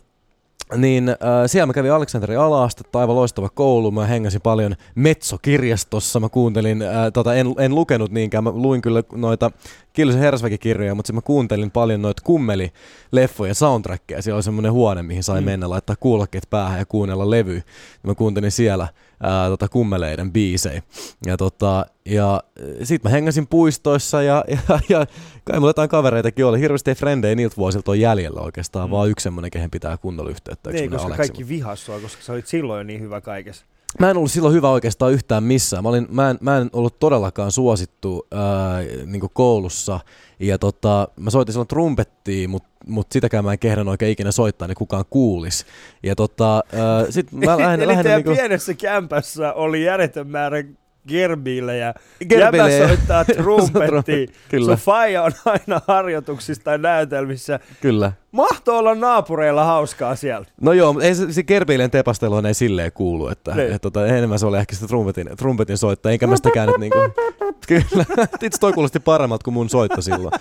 [0.77, 1.15] niin äh,
[1.47, 3.91] siellä mä kävin Aleksanterin ala-astetta, aivan loistava koulu.
[3.91, 6.19] Mä hengäsin paljon Metso-kirjastossa.
[6.19, 9.51] Mä kuuntelin, äh, tota, en, en lukenut niinkään, mä luin kyllä noita
[9.99, 14.21] Kiljusen Hersväki-kirjoja, mutta mä kuuntelin paljon noita kummeli-leffojen soundtrackeja.
[14.21, 15.45] Siellä oli semmoinen huone, mihin sai Mm.
[15.45, 17.55] mennä, laittaa kuulokkeet päähän ja kuunnella levy.
[17.55, 17.61] Ja
[18.07, 18.87] mä kuuntelin siellä
[19.23, 20.81] ää, tota, kummeleiden biisejä.
[21.25, 22.43] Ja, tota, ja
[22.83, 25.05] sit mä hengäsin puistoissa ja, ja, ja
[25.43, 26.59] kai mulla jotain kavereitakin oli.
[26.59, 28.91] Hirveästi ei frendejä niiltä vuosilta on jäljellä oikeastaan, Mm.
[28.91, 30.69] vaan yksi semmoinen, kehen pitää kunnolla yhteyttä.
[30.69, 31.17] Yksi Niin, koska Aleksi.
[31.17, 33.65] kaikki vihas sua, koska sä olit silloin jo niin hyvä kaikessa.
[33.99, 35.83] Mä en ollut silloin hyvä oikeastaan yhtään missään.
[35.83, 39.99] Mä, olin, mä, en, mä en ollut todellakaan suosittu ää, niin koulussa.
[40.39, 44.67] Ja tota, mä soitin silloin trumpettia, mutta mut sitäkään mä en kehdannut oikein ikinä soittaa,
[44.67, 45.65] niin kukaan kuulis.
[46.03, 50.63] Ja tota, ää, sit mä lähden, Eli lähden teidän niinku, pienessä kämpässä oli järjetön määrä
[51.07, 51.93] gerbillejä.
[52.29, 52.77] Gerbillejä.
[52.77, 54.27] Jäbä soittaa trumpettia.
[54.49, 54.65] Kyllä.
[54.65, 57.59] Sun faija on aina harjoituksissa tai näytelmissä.
[57.81, 58.11] kyllä.
[58.31, 60.45] Mahtoo olla naapureilla hauskaa siellä.
[60.61, 63.73] No joo, mutta ei se, se Gerbilen tepasteluun ei silleen kuulu, että Niin.
[63.73, 66.97] et, tota, enemmän se oli ehkä sitä trumpetin, trumpetin soittaja, enkä mä sitäkään nyt niinku,
[67.67, 68.05] kyllä,
[68.41, 70.33] itse toi kuulosti paremmalta kuin mun soitto silloin.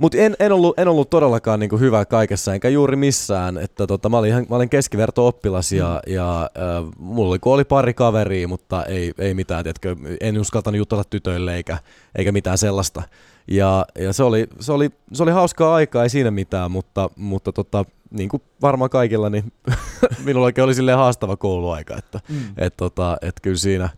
[0.00, 3.58] Mutta en, en, ollut, en ollut todellakaan niinku hyvä kaikessa, enkä juuri missään.
[3.58, 6.12] Että tota, mä, olin ihan, mä olin keskiverto-oppilas ja, mm.
[6.12, 11.04] ja äh, mulla oli, oli pari kaveria, mutta ei, ei mitään, tiedätkö, en uskaltanut jutella
[11.04, 11.78] tytöille eikä,
[12.18, 13.02] eikä mitään sellaista.
[13.50, 17.52] Ja, ja se, oli, se, oli, se oli hauskaa aikaa, ei siinä mitään, mutta, mutta
[17.52, 19.52] tota, niin kuin varmaan kaikilla, niin
[20.24, 22.40] minulla oli silleen haastava kouluaika, että mm.
[22.58, 23.88] et, tota, et kyllä siinä,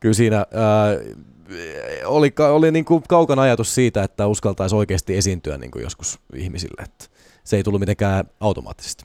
[0.00, 0.46] kyllä siinä ää,
[2.04, 6.82] oli, oli niin kuin kaukana ajatus siitä, että uskaltaisi oikeasti esiintyä niin kuin joskus ihmisille,
[6.82, 7.04] että
[7.44, 9.04] se ei tullut mitenkään automaattisesti.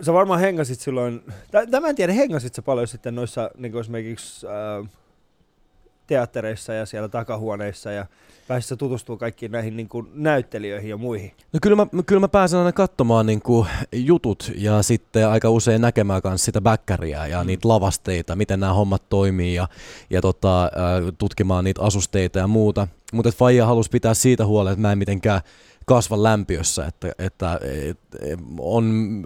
[0.00, 1.22] sä varmaan hengasit silloin,
[1.70, 4.90] tämä en tiedä, hengasit sä paljon sitten noissa niin esimerkiksi äh,
[6.06, 8.06] teattereissa ja siellä takahuoneissa ja
[8.48, 11.32] pääsissä tutustua kaikkiin näihin niin kuin, näyttelijöihin ja muihin?
[11.52, 15.80] No kyllä mä, kyllä mä pääsen aina katsomaan niin kuin, jutut ja sitten aika usein
[15.80, 17.46] näkemään myös sitä backeria ja mm.
[17.46, 19.68] niitä lavasteita, miten nämä hommat toimii ja,
[20.10, 20.70] ja tota,
[21.18, 22.88] tutkimaan niitä asusteita ja muuta.
[23.12, 25.40] Mutta Faija halusi pitää siitä huolta, että mä en mitenkään
[25.86, 28.16] kasva lämpiössä, että, että, että
[28.58, 28.84] on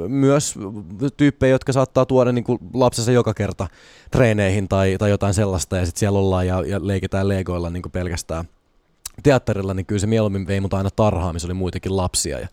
[0.09, 0.55] myös
[1.17, 3.69] tyyppejä, jotka saattaa tuoda niin kuin lapsensa joka kerta
[4.11, 7.93] treeneihin tai, tai jotain sellaista ja sitten siellä ollaan ja, ja leikitään legoilla niin kuin
[7.93, 8.45] pelkästään
[9.23, 12.49] teatterilla, niin kyllä se mieluummin vei mut aina tarhaan, missä oli muitakin lapsia ja,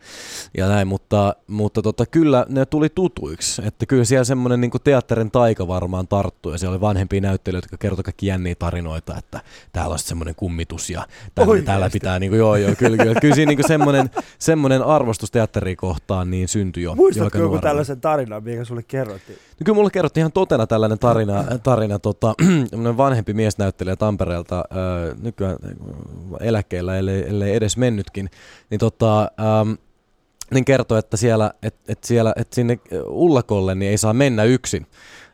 [0.58, 5.32] ja näin, mutta, mutta tota, kyllä ne tuli tutuiksi, että kyllä siellä semmoinen niin teatterin
[5.32, 9.40] taika varmaan tarttui ja siellä oli vanhempia näyttelijöitä, jotka kertoi kaikki jänniä tarinoita, että
[9.72, 13.36] täällä on semmoinen kummitus ja täällä, täällä pitää, niin kuin, joo joo, kyllä, kyllä, kyllä
[13.36, 16.96] siinä niin semmoinen, semmoinen arvostus teatteriin kohtaan niin syntyi jo.
[16.96, 19.38] Muistatko joku tällaisen tarinan, mikä sulle kerrottiin?
[19.60, 22.34] No kyllä mulle kerrottiin ihan totena tällainen tarina, tarina tota,
[22.98, 25.58] vanhempi miesnäyttelijä Tampereelta, äh, nykyään
[26.54, 28.30] eläkkeellä, ellei, ellei edes mennytkin,
[28.70, 29.72] niin, tota, ähm,
[30.54, 34.88] niin kertoi, että, siellä, et, et siellä, et sinne Ullakolle niin ei saa mennä yksin.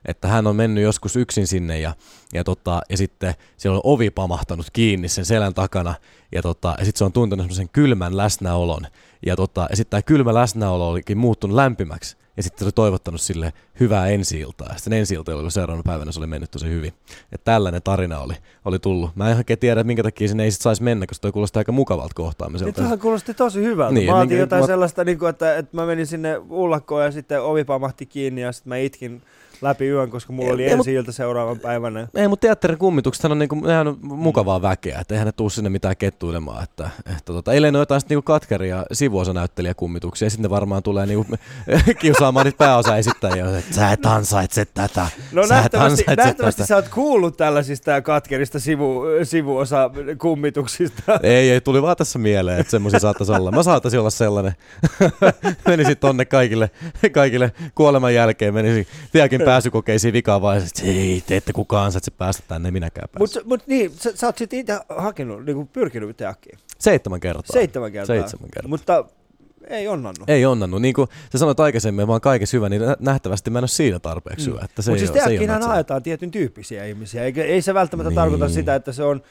[0.06, 1.94] Että hän on mennyt joskus yksin sinne ja,
[2.34, 5.96] ja, tota, ja sitten siellä on ovi pamahtanut kiinni sen selän takana
[6.36, 8.88] ja, tota, ja sitten se on tuntenut semmoisen kylmän läsnäolon.
[9.26, 13.22] Ja, tota, ja sitten tämä kylmä läsnäolo olikin muuttunut lämpimäksi ja sitten se oli toivottanut
[13.22, 14.74] sille hyvää ensi-iltaa.
[14.76, 16.94] Sitten ensi-ilta, jolloin seuraavana päivänä se oli mennyt tosi hyvin.
[17.32, 18.34] Että tällainen tarina oli,
[18.66, 19.16] oli tullut.
[19.16, 21.60] Mä en ihan tiedä, että minkä takia sinne ei sit saisi mennä, koska toi kuulosti
[21.60, 22.82] aika mukavalta kohtaamiselta.
[22.82, 23.94] Tuohan kuulosti tosi hyvältä.
[23.94, 24.68] Niin, mä otin jotain mä...
[24.68, 28.52] sellaista, niin kuin, että, että mä menin sinne ullakkoon ja sitten ovi pamahti kiinni ja
[28.52, 29.22] sitten mä itkin
[29.62, 32.08] läpi yön, koska mulla oli ensi ilta seuraavan päivänä.
[32.16, 35.70] Ei, mutta teatterin kummitukset on, niinku, nehän on mukavaa väkeä, että eihän ne tuu sinne
[35.70, 36.64] mitään kettuilemaan.
[36.64, 41.26] Että, että tota, eilen on jotain niinku katkeria sivuosanäyttelijä kummituksia, ja sitten varmaan tulee niinku,
[42.02, 45.08] kiusaamaan niitä pääosa esittäjiä, että sä et ansaitse tätä.
[45.32, 46.68] No sä nähtävästi, nähtävästi tätä.
[46.68, 51.20] sä oot kuullut tällaisista katkerista sivu, sivuosa kummituksista.
[51.24, 53.52] Ei, ei, tuli vaan tässä mieleen, että semmoisia saattaisi olla.
[53.52, 54.54] Mä saattaisin olla sellainen.
[55.68, 56.72] menisin tonne kaikille,
[57.12, 62.44] kaikille kuoleman jälkeen, menisin, tiedäkin pääsykokeisiin vikaan vaiheessa, että ei, te ette kukaan ansaitse päästä
[62.48, 63.20] tänne, minäkään pääse.
[63.20, 66.60] Mutta mut niin, sä, sä oot sitten itse hakenut, niin pyrkinyt teakkiin.
[66.80, 67.54] Seitsemän kertaa.
[67.54, 68.16] Seitsemän kertaa.
[68.16, 68.70] Seitsemän kertaa.
[68.70, 69.06] Mutta
[69.68, 70.30] ei onnannut.
[70.30, 70.82] Ei onnannut.
[70.82, 74.48] Niin kuin sä sanoit aikaisemmin, vaan kaikessa hyvä, niin nähtävästi mä en ole siinä tarpeeksi
[74.48, 74.54] mm.
[74.54, 74.62] hyvä.
[74.62, 77.24] Mutta siis teakkiinhan haetaan tietyn tyyppisiä ihmisiä.
[77.24, 78.16] Eikä, ei se välttämättä niin.
[78.16, 79.22] tarkoita sitä, että se on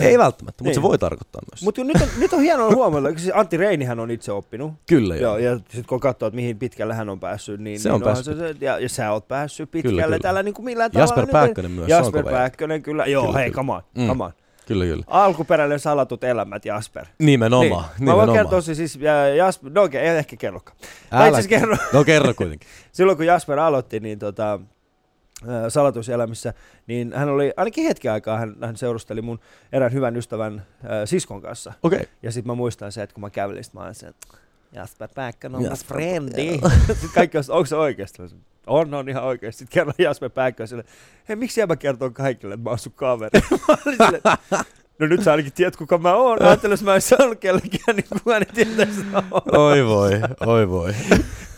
[0.00, 1.62] ei välttämättä, mutta se voi tarkoittaa myös.
[1.62, 4.72] Mutta nyt on, nyt on hienoa huomata, siis Antti Reinihän on itse oppinut.
[4.88, 5.38] Kyllä joo.
[5.38, 8.38] Ja sitten kun katsoo, että mihin pitkälle hän on päässyt, niin, se niin on päässyt.
[8.38, 10.18] Se, ja, ja sä oot päässyt pitkälle kyllä, kyllä.
[10.18, 11.38] tällä niin kuin millään Jasper tavalla.
[11.38, 13.06] Jasper Pääkkönen myös, Jasper Pääkkönen, kyllä.
[13.06, 14.06] Joo, kyllä, hei, come on, mm.
[14.06, 14.32] come on.
[14.66, 15.04] Kyllä, kyllä.
[15.06, 17.06] Alkuperäinen salatut elämät, Jasper.
[17.18, 17.84] Nimenomaan.
[17.98, 18.08] Niin.
[18.08, 18.98] Mä voin kertoa siis,
[19.36, 20.76] Jasper, no okei, okay, ei ehkä kerrokaan.
[21.12, 21.76] Älä, kerro.
[21.92, 22.68] No kerro kuitenkin.
[22.92, 24.60] Silloin kun Jasper aloitti, niin tota,
[25.68, 26.54] salatuselämissä,
[26.86, 29.40] niin hän oli, ainakin hetken aikaa hän, hän seurusteli mun
[29.72, 31.72] erään hyvän ystävän äh, siskon kanssa.
[31.82, 32.00] Okay.
[32.22, 34.12] Ja sitten mä muistan se, että kun mä kävelin, mä olin se,
[34.72, 36.60] Jasper Pääkkön on Jasper, frendi.
[36.86, 38.22] sitten kaikki on, onko se oikeasti?
[38.66, 39.58] On, on ihan oikeasti.
[39.58, 40.84] Sitten kerran Jasper Pääkkön sille,
[41.28, 43.40] hei miksi mä kertoa kaikille, että mä oon sun kaveri?
[45.00, 46.42] no nyt sä ainakin tiedät, kuka mä oon.
[46.42, 49.00] Ajattelin, jos mä en saanut kellekään, niin kukaan ei tietäisi
[49.52, 50.92] Oi voi, oi voi.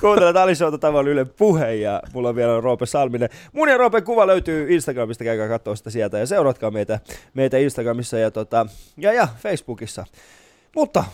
[0.00, 3.28] Kuuntelet Ali Showta tavalla Yle puhe ja mulla on vielä Roope Salminen.
[3.52, 7.00] Mun ja Roopen kuva löytyy Instagramista, käykää katsoa sitä sieltä ja seuratkaa meitä,
[7.34, 10.04] meitä Instagramissa ja, tota, ja, ja Facebookissa.
[10.76, 11.04] Mutta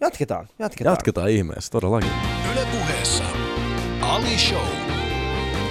[0.00, 0.92] jatketaan, jatketaan.
[0.92, 2.10] Jatketaan ihmeessä, todellakin.
[2.52, 3.24] Yle puheessa
[4.00, 4.66] Ali Show.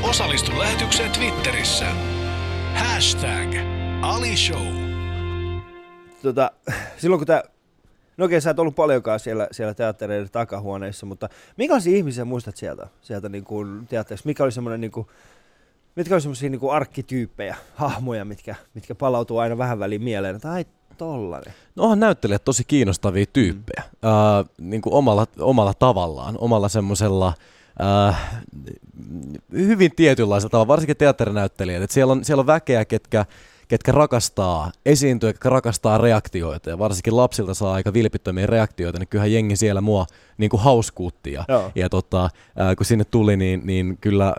[0.03, 1.85] Osallistu lähetykseen Twitterissä.
[2.73, 3.55] Hashtag
[4.01, 4.90] Ali Show.
[6.23, 6.51] Tota,
[6.97, 7.43] silloin kun tämä
[8.17, 12.88] No okei, sä et ollut paljonkaan siellä, siellä teattereiden takahuoneissa, mutta minkälaisia ihmisiä muistat sieltä,
[13.01, 14.27] sieltä niin kuin teatterista?
[14.27, 15.07] Mikä oli semmoinen niin kuin,
[15.95, 20.51] mitkä oli semmoisia niin kuin arkkityyppejä, hahmoja, mitkä, mitkä palautuu aina vähän väliin mieleen, että
[20.51, 20.65] ai
[20.97, 21.53] tollanen.
[21.75, 24.10] No onhan näyttelijät tosi kiinnostavia tyyppejä, mm.
[24.10, 27.34] uh, niin kuin omalla, omalla tavallaan, omalla semmoisella
[28.10, 28.15] uh,
[29.51, 31.84] hyvin tietynlaisella tavalla, varsinkin teatterinäyttelijät.
[31.84, 33.25] Et siellä, on, siellä on väkeä, ketkä
[33.71, 39.34] ketkä rakastaa esiintyä, ketkä rakastaa reaktioita ja varsinkin lapsilta saa aika vilpittömiä reaktioita, niin kyllähän
[39.34, 40.05] jengi siellä mua
[40.38, 41.71] niin kuin hauskuutti ja, Joo.
[41.75, 44.34] ja tota, ää, kun sinne tuli, niin, niin kyllä,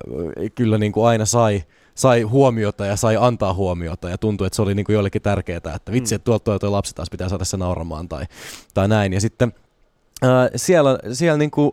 [0.54, 1.62] kyllä niin kuin aina sai,
[1.94, 5.56] sai huomiota ja sai antaa huomiota ja tuntui, että se oli niin kuin joillekin tärkeää,
[5.56, 8.24] että vitsi, että tuolta tuo, lapsi taas pitää saada se nauramaan tai,
[8.74, 9.12] tai näin.
[9.12, 9.52] Ja sitten
[10.22, 11.72] ää, siellä, siellä niin kuin,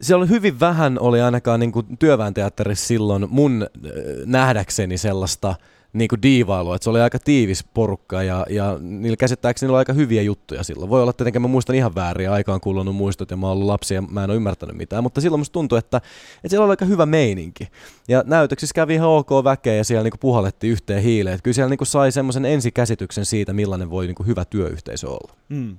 [0.00, 3.90] siellä oli hyvin vähän oli ainakaan niin kuin työväenteatterissa silloin mun äh,
[4.26, 5.54] nähdäkseni sellaista
[5.92, 9.92] niin kuin diivailua, että se oli aika tiivis porukka ja, ja niillä käsittääkseni oli aika
[9.92, 10.90] hyviä juttuja silloin.
[10.90, 13.94] Voi olla tietenkin, mä muistan ihan väärin, aikaan kulunut muistot ja mä oon ollut lapsi
[13.94, 16.84] ja mä en ole ymmärtänyt mitään, mutta silloin musta tuntui, että, että siellä oli aika
[16.84, 17.68] hyvä meininki.
[18.08, 21.34] Ja näytöksissä kävi ihan ok väkeä ja siellä niin kuin puhallettiin yhteen hiileen.
[21.34, 25.08] Että kyllä siellä niin kuin sai semmoisen ensikäsityksen siitä, millainen voi niin kuin hyvä työyhteisö
[25.08, 25.34] olla.
[25.48, 25.76] Mm.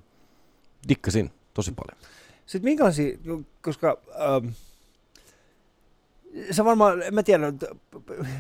[0.90, 2.14] Dikkasin tosi paljon.
[2.46, 3.18] Sitten minkälaisia,
[3.62, 4.48] koska ähm,
[6.52, 7.60] sä varmaan, mä tiedän,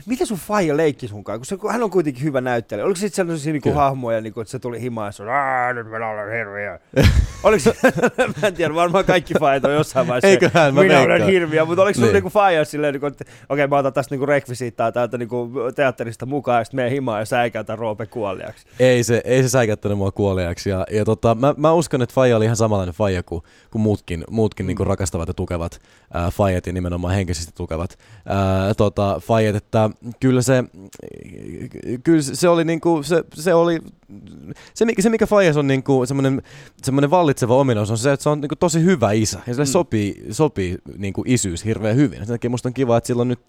[0.05, 2.85] miten sun faija leikki sunkaan, kun, se, kun hän on kuitenkin hyvä näyttelijä.
[2.85, 6.09] Oliko sitten sellaisia niinku hahmoja, niinku, että se tuli himaan ja se "Aa, nyt minä
[6.09, 6.79] olen hirviö.
[7.43, 7.75] oliko se,
[8.41, 11.31] mä en tiedä, varmaan kaikki faijat on jossain vaiheessa, Eiköhän, mä minä olen veikkaan.
[11.31, 12.13] hirviö, mutta oliko sun Niin.
[12.13, 16.59] niinku faija silleen, niinku, että okei mä otan tästä niinku rekvisiittaa täältä niinku teatterista mukaan
[16.59, 18.65] ja sitten menen himaan ja säikäytän Roope kuoliaksi.
[18.79, 20.69] Ei se, ei se säikättänyt mua kuoliaksi.
[20.69, 24.23] Ja, ja tota, mä, mä, uskon, että Faija oli ihan samanlainen Faija kuin, kuin muutkin,
[24.29, 24.67] muutkin mm.
[24.67, 25.81] niin kuin rakastavat ja tukevat
[26.13, 27.82] ää, Faijat ja nimenomaan henkisesti tukevat
[28.25, 29.55] ää, tota, Faijat.
[29.55, 30.63] Että kyllä se,
[32.03, 33.79] kyllä se oli, niin kuin, se, se oli
[34.73, 36.41] se, mikä, se mikä Faijas on niinku semmoinen,
[36.83, 39.39] semmoinen vallitseva ominaisuus on se, että se on niinku tosi hyvä isä.
[39.47, 39.71] Ja sille mm.
[39.71, 42.19] sopii, sopii niinku isyys hirveän hyvin.
[42.19, 43.39] Sen takia musta on kiva, että silloin nyt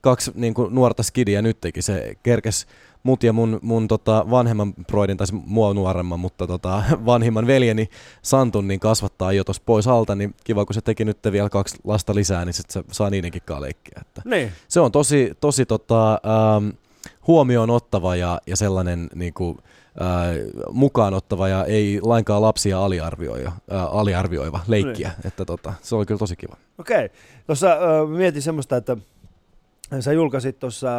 [0.00, 1.82] kaksi niinku nuorta skidiä nytkin.
[1.82, 2.66] Se kerkes
[3.02, 7.88] mut ja mun, mun tota vanhemman broidin, tai mua nuoremman, mutta tota, vanhimman veljeni
[8.22, 11.76] Santun niin kasvattaa jo tuossa pois alta, niin kiva kun se teki nyt vielä kaksi
[11.84, 14.00] lasta lisää, niin sit se saa niidenkin leikkiä.
[14.00, 14.52] Että Niin.
[14.68, 16.68] se on tosi, tosi tota, ähm,
[17.26, 19.58] huomioon ottava ja, ja sellainen niin kuin,
[20.02, 20.36] äh,
[20.72, 25.10] mukaan ottava ja ei lainkaan lapsia aliarvioiva, äh, aliarvioiva leikkiä.
[25.24, 26.56] Että tota, se oli kyllä tosi kiva.
[26.78, 27.08] Okei.
[27.46, 28.96] Tuossa äh, mietin semmoista, että
[30.00, 30.90] sä julkaisit tuossa,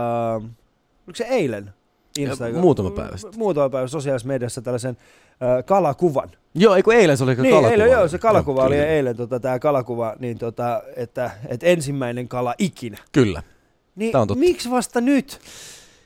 [1.07, 1.73] oliko se eilen?
[2.19, 3.39] Instagram- muutama päivä sitten.
[3.39, 4.97] Muutama päivä sosiaalisessa mediassa tällaisen
[5.31, 6.29] äh, kalakuvan.
[6.55, 7.71] Joo, ei kun eilen se oli Niin, kalakuva.
[7.71, 8.87] eilen, joo, se kalakuva Joo, oli kyllä.
[8.87, 12.97] eilen, tota, tämä kalakuva, niin tota, että, että ensimmäinen kala ikinä.
[13.11, 13.43] Kyllä.
[13.95, 14.39] Niin Tää on totta.
[14.39, 15.39] miksi vasta nyt?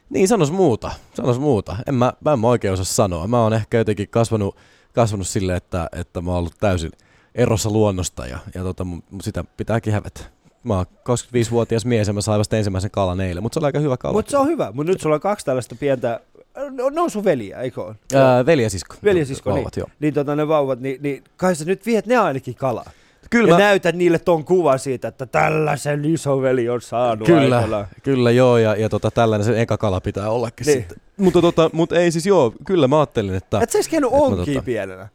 [0.10, 0.92] Niin, sanos muuta.
[1.14, 1.78] Sanos muuta.
[1.88, 3.28] En mä, mä en mä oikein osaa sanoa.
[3.28, 4.56] Mä oon ehkä jotenkin kasvanut,
[4.94, 6.92] kasvanut silleen, että, että mä oon ollut täysin
[7.36, 8.86] erossa luonnosta ja, ja tota,
[9.22, 10.22] sitä pitääkin hävetä.
[10.66, 13.80] Mä oon 25-vuotias mies ja mä sain vasta ensimmäisen kalan eilen, mutta se oli aika
[13.80, 14.14] hyvä kala.
[14.14, 16.20] Mutta se on hyvä, mutta nyt sulla on kaksi tällaista pientä,
[16.72, 17.96] no, ne on sun veliä, eikö ole?
[18.16, 18.96] Ää, veli ja sisko.
[19.04, 19.88] Veli ja sisko, Vauvat, joo.
[20.00, 22.90] Niin tota, ne vauvat, niin, niin kai sä nyt viet ne ainakin kalaa.
[23.30, 27.56] Kyllä, ja mä, näytät niille ton kuvan siitä, että tällaisen isoveli on saanut Kyllä.
[27.58, 27.88] aikanaan.
[28.04, 30.78] kyllä joo, ja, ja tota, tällainen se eka kala pitää ollakin Niin.
[30.80, 30.98] sitten.
[31.18, 34.60] Mutta, tota, mutta ei siis joo, kyllä mä ajattelin, että Et sä edes käynyt onkiin
[34.60, 35.08] tota- pienenä.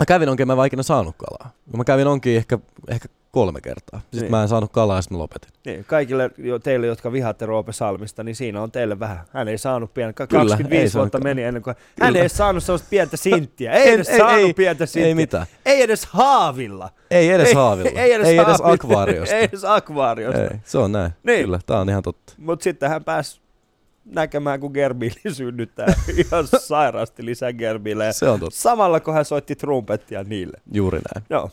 [0.00, 1.50] mä kävin onkin, mä en ikinä saanut kalaa.
[1.76, 4.00] Mä kävin onkin ehkä, ehkä kolme kertaa.
[4.00, 4.30] Sitten Niin.
[4.30, 5.50] mä en saanut kalaa sitten mä lopetin.
[5.66, 9.20] Niin, kaikille jo, teille, jotka vihaatte Roope Salmista, niin siinä on teille vähän.
[9.32, 12.06] Hän ei saanut pientä, Kyllä, 25 ei vuotta meni ennen kuin, Kyllä.
[12.06, 13.72] hän ei saanut sellaista pientä sinttiä.
[13.72, 15.06] Ei En- edes ei- saanut ei- pientä sinttiä.
[15.08, 15.46] Ei mitään.
[15.66, 16.90] Ei edes haavilla.
[17.10, 18.00] Ei edes haavilla.
[18.00, 19.34] Ei edes, ei edes akvaariosta.
[19.34, 20.42] ei edes akvaariosta.
[20.42, 21.12] Ei, se on näin.
[21.22, 21.44] Niin.
[21.44, 22.32] Kyllä, tää on ihan totta.
[22.38, 23.40] Mutta sitten hän pääsi
[24.04, 25.86] näkemään, kun Gerbili synnyttää
[26.24, 28.12] ihan sairaasti lisää Gerbille.
[28.12, 28.60] Se on totta.
[28.60, 30.60] Samalla kun hän soitti trumpettia niille.
[30.72, 31.26] Juuri näin.
[31.30, 31.50] Joo.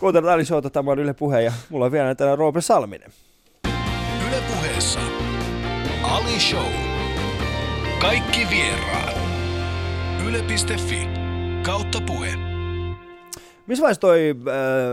[0.00, 3.10] Kuuntelut Ali Showta, tämä on Yle Puhe ja mulla on vielä täällä Roope Salminen.
[4.28, 5.00] Yle puheessa
[6.02, 6.72] Ali Show.
[8.00, 9.16] Kaikki vieraat.
[10.28, 11.08] Yle.fi
[11.62, 12.28] kautta puhe.
[13.66, 14.34] Missä vaiheessa toi,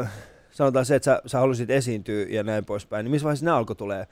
[0.02, 0.12] äh,
[0.52, 3.76] sanotaan se, että sä, sä halusit esiintyä ja näin poispäin, niin missä vaiheessa ne alkoi
[3.76, 4.08] tulee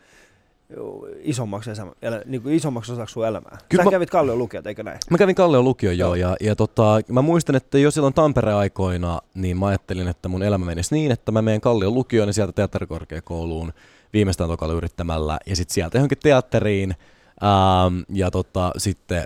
[1.22, 1.70] isommaksi,
[2.02, 3.58] elä, niin kuin isommaksi osaksi sun elämää?
[3.70, 4.98] Kyllä Sä mä- kävit Kallion lukijat, eikö näin?
[5.10, 6.16] Mä kävin Kallion lukion Joo.
[6.16, 10.66] ja, ja tota, mä muistan, että jo silloin Tampere-aikoina, niin mä ajattelin, että mun elämä
[10.66, 13.74] menisi niin, että mä menen Kallion lukioon ja sieltä teatterikorkeakouluun
[14.14, 16.96] viimeistään tokalla yrittämällä, ja sitten sieltä johonkin teatteriin,
[17.44, 19.24] ähm, ja tota, sitten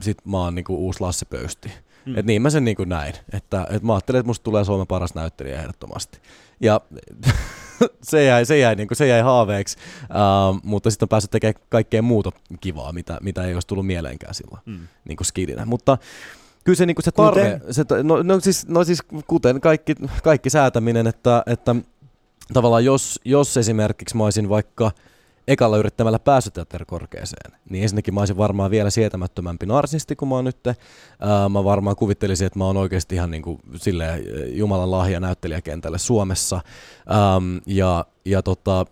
[0.00, 1.72] sit mä oon niinku uusi Lasse Pöysti.
[2.06, 2.18] Mm.
[2.18, 5.14] Et niin mä sen niinku näin, että et mä ajattelin, että musta tulee Suomen paras
[5.14, 6.18] näyttelijä ehdottomasti.
[6.60, 6.80] Ja
[8.02, 12.02] se jäi, se jäi, niinku, se jäi haaveeksi, ähm, mutta sitten on päässyt tekemään kaikkea
[12.02, 14.78] muuta kivaa, mitä, mitä ei olisi tullut mieleenkään silloin Mm.
[15.08, 15.64] niin kuin skidinä.
[15.64, 15.98] Mutta
[16.64, 20.50] kyllä se, niin kuin se tarve, se, no, no, siis, no siis kuten kaikki, kaikki
[20.50, 21.76] säätäminen, että, että
[22.52, 24.90] tavallaan jos, jos esimerkiksi mä olisin vaikka
[25.48, 30.44] ekalla yrittämällä päässyt teatterikorkeeseen, niin ensinnäkin mä olisin varmaan vielä sietämättömämpi narsisti kuin mä oon
[30.44, 30.56] nyt.
[31.50, 34.24] Mä varmaan kuvittelisin, että mä oon oikeasti ihan niin kuin silleen
[34.56, 36.60] Jumalan lahja näyttelijäkentälle Suomessa.
[37.66, 38.86] Ja, ja tota,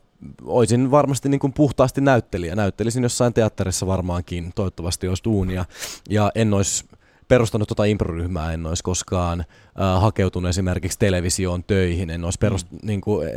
[0.44, 2.56] olisin varmasti niin kuin puhtaasti näyttelijä.
[2.56, 5.64] Näyttelisin jossain teatterissa varmaankin, toivottavasti olisi duunia.
[6.10, 6.84] Ja en olisi
[7.28, 12.78] perustanut tuota improryhmää, en olisi koskaan äh, hakeutunut esimerkiksi televisioon töihin, en, olisi perust, mm.
[12.82, 13.28] niin kuin,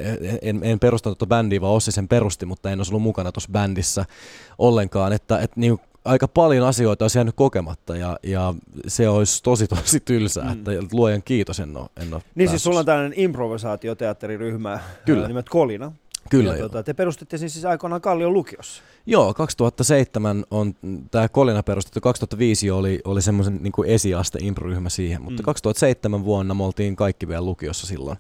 [0.41, 3.51] en, en perustanut tuota bändiä, vaan Ossi sen perusti, mutta en olisi ollut mukana tuossa
[3.51, 4.05] bändissä
[4.57, 8.53] ollenkaan, että, että niin aika paljon asioita olisi jäänyt kokematta ja, ja
[8.87, 10.51] se olisi tosi tosi tylsää, mm.
[10.51, 15.27] että luojan kiitos en ole, en ole Niin siis sulla on tällainen improvisaatioteatteriryhmä Kyllä.
[15.27, 15.91] nimet Kolina.
[16.31, 18.83] Kyllä ja, tuota, te perustitte siis, siis aikoinaan Kallion lukiossa.
[19.05, 20.73] Joo, 2007 on
[21.11, 25.45] tämä Kolina perustettu, 2005 oli, oli semmoisen niin esiaste improryhmä siihen, mutta mm.
[25.45, 28.17] 2007 vuonna me oltiin kaikki vielä lukiossa silloin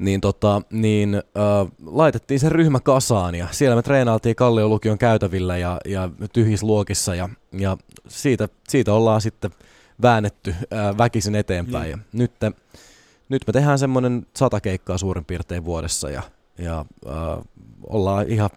[0.00, 5.58] niin, tota, niin äh, laitettiin se ryhmä kasaan ja siellä me treenailtiin Kallion lukion käytävillä
[5.58, 7.76] ja, ja tyhjissä luokissa ja, ja
[8.08, 9.50] siitä, siitä ollaan sitten
[10.02, 11.84] väännetty äh, väkisin eteenpäin.
[11.84, 11.90] Mm.
[11.90, 12.32] Ja nyt,
[13.28, 16.22] nyt me tehdään semmoinen sata keikkaa suurin piirtein vuodessa ja,
[16.60, 17.44] ja äh,
[17.86, 18.50] ollaan ihan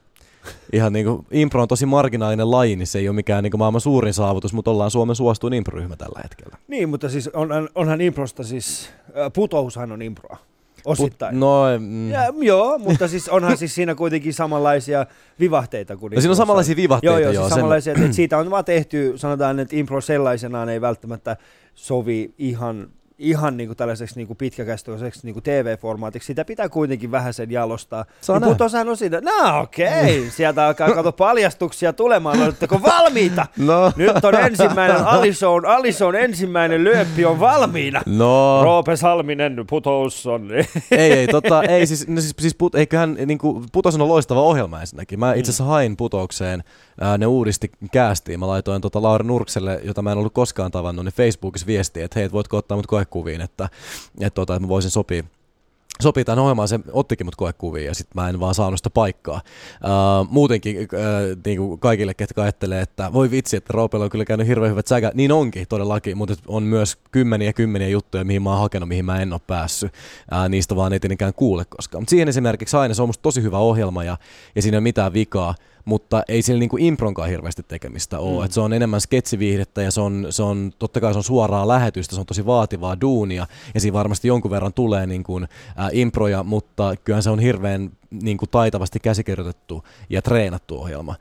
[0.73, 3.59] ihan niin kuin, impro on tosi marginaalinen laji, niin se ei ole mikään niin kuin
[3.59, 6.57] maailman suurin saavutus, mutta ollaan Suomen suosituin improryhmä tällä hetkellä.
[6.67, 8.89] Niin, mutta siis on, onhan improsta siis,
[9.33, 10.37] putoushan on improa.
[10.85, 11.31] Osittain.
[11.31, 12.11] Put, no, mm.
[12.11, 15.05] ja, joo, mutta siis onhan siis siinä kuitenkin samanlaisia
[15.39, 17.19] vivahteita kuin no, siinä on samanlaisia vivahteita, joo.
[17.19, 21.37] joo, joo siis samanlaisia, että siitä on vaan tehty, sanotaan, että impro sellaisenaan ei välttämättä
[21.75, 22.87] sovi ihan
[23.17, 26.28] ihan niin kuin tällaiseksi niin kuin pitkäkästöiseksi niin kuin TV-formaatiksi.
[26.28, 28.06] Sitä pitää kuitenkin vähän sen jalostaa.
[28.21, 30.30] Saa niin Putosahan on siinä, no okei, okay.
[30.30, 32.41] sieltä alkaa kato paljastuksia tulemaan.
[32.41, 33.45] Oletteko valmiita?
[33.58, 33.91] No.
[33.95, 38.02] Nyt on ensimmäinen Alison, Alison ensimmäinen lyöppi on valmiina.
[38.06, 38.63] No.
[38.63, 40.49] Roope Salminen putous on.
[40.91, 44.41] ei, ei, tota, ei siis, no siis, siis put, eiköhän niin kuin, putous on loistava
[44.41, 45.19] ohjelma ensinnäkin.
[45.19, 46.63] Mä itse asiassa hain putoukseen
[47.02, 48.39] ää, ne uudisti käästiin.
[48.39, 52.19] Mä laitoin tota Lauri Nurkselle, jota mä en ollut koskaan tavannut, niin Facebookissa viestiä, että
[52.19, 53.69] hei, voitko ottaa mut koekuviin, että,
[54.19, 55.23] että, tota, että mä voisin sopia
[56.01, 59.41] sopii tämän ohjelmaan, se ottikin mut koekuviin ja sitten mä en vaan saanut sitä paikkaa.
[59.83, 64.25] Uh, muutenkin uh, niin kuin kaikille, ketkä ajattelee, että voi vitsi, että Roopella on kyllä
[64.25, 68.49] käynyt hirveän hyvät säkä, niin onkin todellakin, mutta on myös kymmeniä kymmeniä juttuja, mihin mä
[68.49, 69.93] oon hakenut, mihin mä en ole päässyt.
[70.31, 72.01] Uh, niistä vaan ei tietenkään kuule koskaan.
[72.01, 74.17] Mutta siihen esimerkiksi aina se on musta tosi hyvä ohjelma ja,
[74.55, 78.39] ja siinä ei ole mitään vikaa mutta ei sillä niinku impronkaan hirveästi tekemistä ole.
[78.39, 78.45] Mm.
[78.45, 81.67] Et se on enemmän sketsiviihdettä ja se on, se on, totta kai se on suoraa
[81.67, 85.47] lähetystä, se on tosi vaativaa duunia ja siinä varmasti jonkun verran tulee niinku, ä,
[85.91, 87.91] improja, mutta kyllähän se on hirveän
[88.23, 91.15] niinku, taitavasti käsikirjoitettu ja treenattu ohjelma.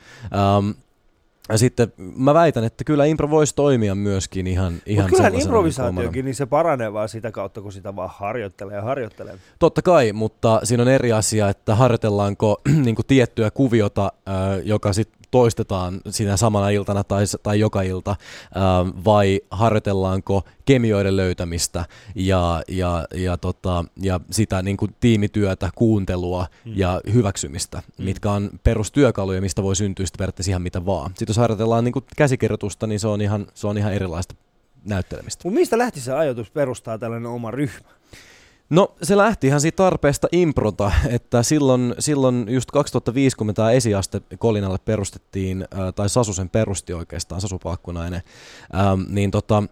[0.59, 0.75] Um,
[1.53, 6.25] ja sitten mä väitän, että kyllä impro voisi toimia myöskin ihan, ihan Mutta kyllähän improvisaatiokin,
[6.25, 9.39] niin se paranee vaan sitä kautta, kun sitä vaan harjoittelee ja harjoittelee.
[9.59, 14.13] Totta kai, mutta siinä on eri asia, että harjoitellaanko niin tiettyä kuviota,
[14.65, 21.85] joka sitten toistetaan siinä samana iltana tai, tai joka ilta, äh, vai harjoitellaanko kemioiden löytämistä
[22.15, 26.73] ja, ja, ja, tota, ja sitä niin kuin tiimityötä, kuuntelua mm.
[26.77, 28.05] ja hyväksymistä, mm.
[28.05, 31.11] mitkä on perustyökaluja, mistä voi syntyä sitten periaatteessa ihan mitä vaan.
[31.11, 34.35] Sitten jos harjoitellaan niin kuin käsikirjoitusta, niin se on ihan, se on ihan erilaista
[34.85, 35.43] näyttelemistä.
[35.45, 37.89] Mutta mistä lähti se ajatus perustaa tällainen oma ryhmä?
[38.73, 43.71] No se lähti ihan siitä tarpeesta improta, että silloin, silloin just 2005, kun me tämä
[43.71, 48.23] esiaste Kolinalle perustettiin, ää, tai Sasu sen perusti oikeastaan, Sasu Paakkunainen,
[48.73, 49.63] ää, niin, tota,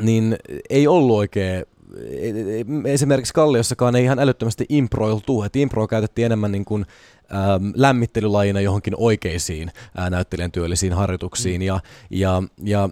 [0.00, 0.36] niin
[0.70, 1.64] ei ollut oikein
[2.06, 6.86] e, e, esimerkiksi Kalliossakaan ei ihan älyttömästi improiltu, että impro käytettiin enemmän niin kuin
[7.34, 11.60] ähm, lämmittelylajina johonkin oikeisiin äh, näyttelijän työllisiin harjoituksiin.
[11.60, 11.66] Mm.
[11.66, 12.88] Ja, ja, ja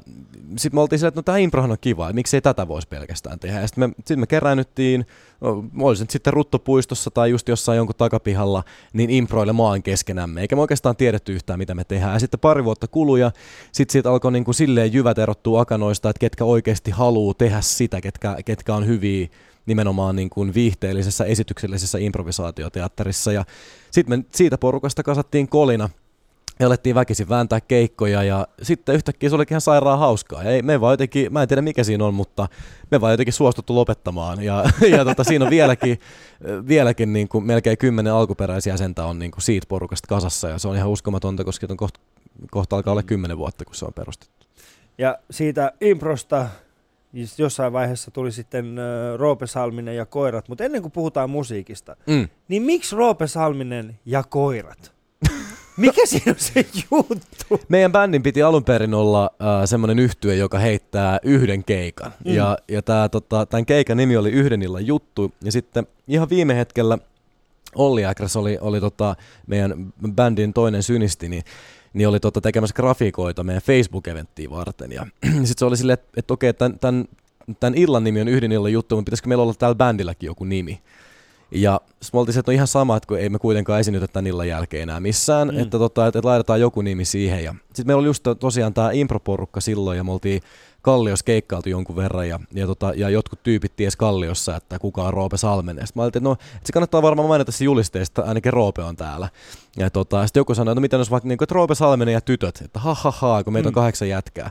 [0.57, 3.61] sitten me oltiin sillä, että no tämä improhan on kiva, miksei tätä voisi pelkästään tehdä.
[3.61, 5.07] Ja sitten me, sit me keräännyttiin,
[5.41, 10.41] no, olisin sitten Ruttopuistossa tai just jossain jonkun takapihalla, niin improilemaan keskenämme.
[10.41, 12.13] Eikä me oikeastaan tiedetty yhtään, mitä me tehdään.
[12.13, 13.31] Ja sitten pari vuotta kuluja,
[13.73, 18.01] sitten siitä alkoi niin kuin silleen jyvät erottua akanoista, että ketkä oikeasti haluaa tehdä sitä,
[18.01, 19.29] ketkä, ketkä on hyviä
[19.67, 23.33] nimenomaan niin kuin viihteellisessä esityksellisessä improvisaatioteatterissa.
[23.33, 23.45] Ja
[23.91, 25.89] sitten me siitä porukasta kasattiin kolina
[26.61, 30.43] ja alettiin väkisin vääntää keikkoja ja sitten yhtäkkiä se olikin ihan sairaan hauskaa.
[30.43, 32.49] Ei, me vaan jotenkin, mä en tiedä mikä siinä on, mutta
[32.91, 34.43] me vaan jotenkin suostuttu lopettamaan.
[34.43, 34.65] Ja,
[34.97, 35.99] ja tota, siinä on vieläkin,
[36.69, 40.69] vieläkin niin kuin melkein kymmenen alkuperäisiä jäsentä on niin kuin siitä porukasta kasassa ja se
[40.69, 42.01] on ihan uskomatonta, koska on kohta,
[42.51, 44.47] kohta alkaa olla kymmenen vuotta, kun se on perustettu.
[44.99, 46.49] Ja siitä improsta
[47.39, 48.77] jossain vaiheessa tuli sitten
[49.17, 52.29] Roope Salminen ja koirat, mutta ennen kuin puhutaan musiikista, mm.
[52.49, 54.93] niin miksi Roope Salminen ja koirat?
[55.77, 57.61] Mikä siinä on se juttu?
[57.69, 62.13] Meidän bändin piti alun perin olla uh, semmoinen yhtye, joka heittää yhden keikan.
[62.25, 62.35] Mm.
[62.35, 65.33] Ja, ja tää, tota, tämän keikan nimi oli Yhden illan juttu.
[65.45, 66.99] Ja sitten ihan viime hetkellä
[67.75, 69.17] Olli Äkräs oli, oli tota,
[69.47, 71.45] meidän bändin toinen synisti, niin
[71.93, 74.93] niin oli tota tekemässä grafiikoita meidän Facebook-eventtiin varten.
[74.93, 77.05] Ja sitten se oli silleen, että, että okei, tämän, tämän,
[77.61, 80.81] tämän illan nimi on yhden illan juttu, mutta pitäisikö meillä olla täällä bändilläkin joku nimi.
[81.51, 81.81] Ja
[82.13, 84.49] me oltiin se, että on ihan sama, että kun ei me kuitenkaan esiinnytä tämän illan
[84.49, 85.59] jälkeen enää missään, mm.
[85.59, 87.45] että, tota, että, että laitetaan joku nimi siihen.
[87.45, 90.43] Ja sitten meillä oli just tosiaan tämä improporukka silloin ja me oltiin
[90.83, 95.15] Kalliossa keikkailtu jonkun verran ja, ja, tota, ja jotkut tyypit ties Kalliossa, että kuka on
[95.15, 95.87] Roope Salmenen.
[95.87, 98.97] Sitten mä ajattelin, että, no, että se kannattaa varmaan mainita se julisteesta, ainakin Roope on
[98.97, 99.29] täällä.
[99.77, 102.13] Ja tota, sitten joku sanoi, että no miten jos vaikka niin kuin, että Roope Salmenen
[102.13, 103.75] ja tytöt, että ha ha ha, kun meitä on mm.
[103.75, 104.51] kahdeksan jätkää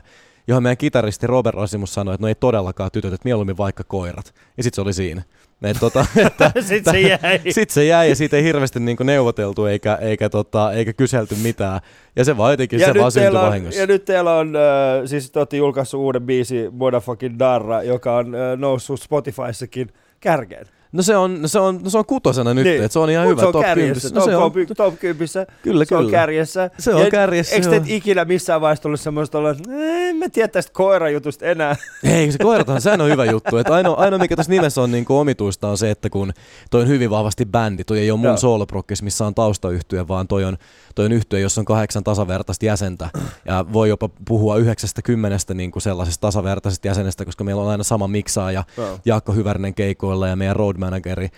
[0.50, 4.34] johon meidän kitaristi Robert Rasimus sanoi, että no ei todellakaan tytöt, että mieluummin vaikka koirat.
[4.56, 5.22] Ja sitten se oli siinä.
[5.62, 7.40] Et, tota, että, sitten se jäi.
[7.54, 11.80] Sitten se jäi ja siitä ei hirveästi niinku neuvoteltu eikä, eikä, tota, eikä kyselty mitään.
[12.16, 13.80] Ja se vaan jotenkin, ja se vaan syntyi vahingossa.
[13.80, 14.62] Ja nyt teillä on, äh,
[15.04, 19.88] siis te julkaissut uuden biisi Motherfucking Darra, joka on äh, noussut Spotifyssakin
[20.20, 20.66] kärkeen.
[20.92, 22.82] No se on, no se on, no se on kutosena nyt, niin.
[22.82, 23.40] että se on ihan Mut hyvä.
[23.40, 25.28] Se on top kärjessä, no, se on, top 10.
[25.62, 26.00] Kyllä, se kyllä.
[26.00, 26.70] on kärjessä.
[26.78, 27.54] Se on ja kärjessä.
[27.54, 31.76] Eikö te ikinä missään vaiheessa tullut semmoista olla, että en mä tiedä tästä koirajutusta enää?
[32.04, 33.56] Ei, se koirataan, sehän on hyvä juttu.
[33.56, 36.32] Että ainoa, ainoa, mikä tässä nimessä on niin omituista on se, että kun
[36.70, 40.44] toi on hyvin vahvasti bändi, toi ei ole mun sooloprokkis, missä on taustayhtyö, vaan toi
[40.44, 40.56] on,
[40.94, 43.08] toi on yhtyö, jossa on kahdeksan tasavertaista jäsentä.
[43.44, 47.84] Ja voi jopa puhua yhdeksästä kymmenestä niin kuin sellaisesta tasavertaisesta jäsenestä, koska meillä on aina
[47.84, 51.28] sama miksaaja, ja Jaakko Hyvärinen keikoilla ja meidän road manageri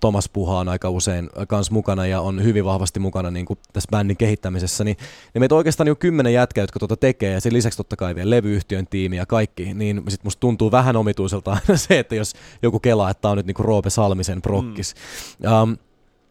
[0.00, 3.88] Thomas Puha on aika usein kans mukana ja on hyvin vahvasti mukana niin kuin tässä
[3.90, 4.96] bändin kehittämisessä, niin,
[5.34, 8.14] niin meitä on oikeastaan jo kymmenen jätkää, jotka tuota tekee ja sen lisäksi totta kai
[8.14, 12.32] vielä levyyhtiön tiimi ja kaikki, niin sit musta tuntuu vähän omituiselta aina se, että jos
[12.62, 14.94] joku kelaa, että tämä on nyt niin kuin Roope Salmisen prokkis.
[15.38, 15.52] Mm.
[15.52, 15.76] Um,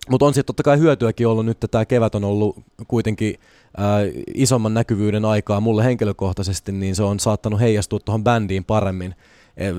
[0.09, 3.35] mutta on sitten totta kai hyötyäkin ollut nyt, että tämä kevät on ollut kuitenkin
[3.79, 9.15] äh, isomman näkyvyyden aikaa mulle henkilökohtaisesti, niin se on saattanut heijastua tuohon bändiin paremmin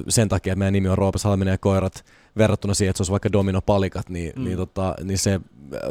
[0.08, 2.04] sen takia, että meidän nimi on Roope Salminen ja koirat
[2.36, 4.44] verrattuna siihen, että se olisi vaikka Domino Palikat, niin, mm.
[4.44, 5.40] niin, tota, niin se,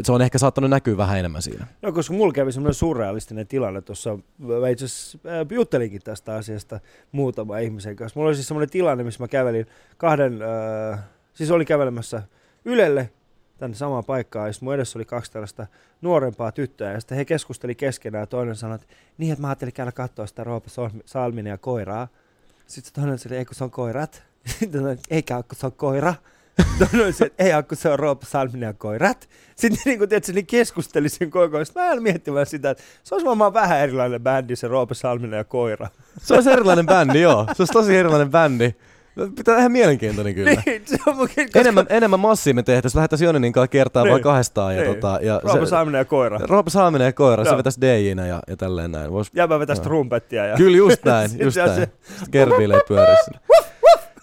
[0.04, 1.68] se on ehkä saattanut näkyä vähän enemmän siinä.
[1.82, 5.20] No, koska mulla kävi semmoinen surrealistinen tilanne tuossa, mä itse asiassa
[5.52, 6.80] juttelinkin tästä asiasta
[7.12, 8.20] muutama ihmisen kanssa.
[8.20, 9.68] Mulla oli siis semmoinen tilanne, missä mä kävelin
[9.98, 10.40] kahden,
[10.94, 11.00] äh,
[11.34, 12.24] siis oli kävelemässä
[12.66, 13.10] Ylelle
[13.58, 15.68] tänne samaan paikkaan, ja mun edessä oli kaksi tällaista
[16.02, 18.88] nuorempaa tyttöä, ja sitten he keskusteli keskenään, ja toinen sanoi, että
[19.18, 20.70] niin, että mä ajattelin käydä katsoa sitä Roope
[21.06, 22.08] Salminen ja koiraa.
[22.68, 24.24] Sitten toinen sanoi, ei kun se on koirat.
[24.60, 26.16] Sitten eikä kun se on koira.
[26.60, 29.30] Että ei kun se on Roope Salminen ja koirat.
[29.56, 31.68] Sitten niin kuin, tiedätkö, niin keskusteli sen koko ajan.
[31.76, 35.44] Mä en miettimään sitä, että se olisi varmaan vähän erilainen bändi, se Roope Salminen ja
[35.44, 35.88] koira.
[36.22, 37.46] Se olisi erilainen bändi, joo.
[37.54, 38.74] Se olisi tosi erilainen bändi.
[39.36, 40.52] Pitää ihan mielenkiintoinen kyllä.
[40.66, 41.60] niin, se on mukin, koska...
[41.60, 44.12] enemmän, enemmän massia me tehtäisiin, lähdettäisiin Jonenin kanssa kertaa niin.
[44.12, 44.76] vaan kahdestaan.
[44.76, 44.96] Ja niin.
[44.96, 46.40] tota, ja Roope Saaminen ja koira.
[46.44, 49.12] Roope Saaminen ja koira, se vetäisi DJnä ja, ja tälleen näin.
[49.12, 49.32] Vois...
[49.36, 49.84] Jäbä vetäisi no.
[49.84, 50.46] trumpettia.
[50.46, 50.58] Ja...
[50.58, 51.76] Kyllä just näin, just näin.
[51.76, 51.90] Se...
[52.32, 53.32] Kerviilee pyörissä.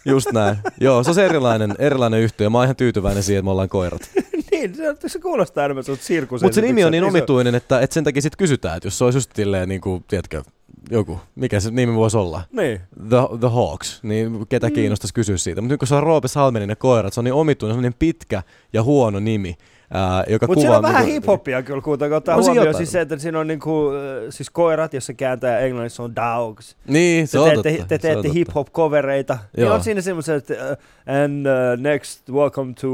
[0.05, 0.57] Just näin.
[0.81, 2.51] Joo, se on se erilainen, erilainen yhtiö.
[2.51, 4.11] Mä oon ihan tyytyväinen siihen, että me ollaan koirat.
[4.51, 6.43] niin, se, se kuulostaa enemmän sun sirkus.
[6.43, 9.05] Mutta se nimi on niin omituinen, että, että sen takia sitten kysytään, että jos se
[9.05, 10.43] olisi just silleen, niin kuin, tiedätkö,
[10.91, 12.43] joku, mikä se nimi voisi olla?
[12.53, 12.81] Niin.
[13.09, 14.73] The, the Hawks, niin ketä mm.
[14.73, 15.61] kiinnostaisi kysyä siitä.
[15.61, 17.83] Mutta nyt kun se on Roope Salmenin ja koirat, se on niin omituinen, se on
[17.83, 18.43] niin pitkä
[18.73, 19.57] ja huono nimi,
[20.29, 23.19] Joka Mutta siinä on vähän niinku, hip-hopia kyllä kuitenkin ottaa on huomioon siis se, että
[23.19, 23.91] siinä on niinku,
[24.31, 26.77] siis koirat, jos se kääntää englannissa on dogs.
[26.87, 27.89] Niin, se te on teette, totta.
[27.89, 29.39] Te teette hip-hop-kovereita.
[29.57, 30.77] Niin on siinä semmoiset, että uh,
[31.25, 32.89] and uh, next, welcome to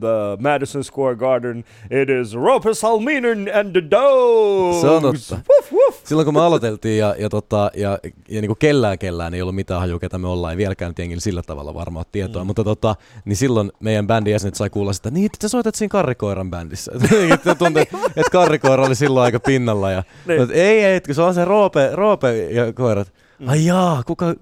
[0.00, 4.80] the Madison Square Garden, it is Roper Salminen and the Dogs.
[4.80, 5.34] Se on totta.
[5.50, 5.79] Woof, woof.
[6.10, 9.54] Silloin kun me aloiteltiin ja, ja, tota, ja, ja, ja niinku kellään kellään ei ollut
[9.54, 12.46] mitään hajua, ketä me ollaan, ei vieläkään jengillä sillä tavalla varmaan tietoa, mm.
[12.46, 15.90] mutta tota, niin silloin meidän bändin jäsenet sai kuulla sitä, niin, että sä soitat siinä
[15.90, 16.92] karrikoira Karrikoiran bändissä.
[17.58, 17.82] Tuntui,
[18.16, 19.90] että Karrikoira oli silloin aika pinnalla.
[19.90, 20.40] Ja, niin.
[20.40, 23.12] mutta ei, ei, kun se on se Roope, Roope ja koirat.
[23.38, 23.48] Mm.
[23.48, 24.34] Ai jaa, kuka,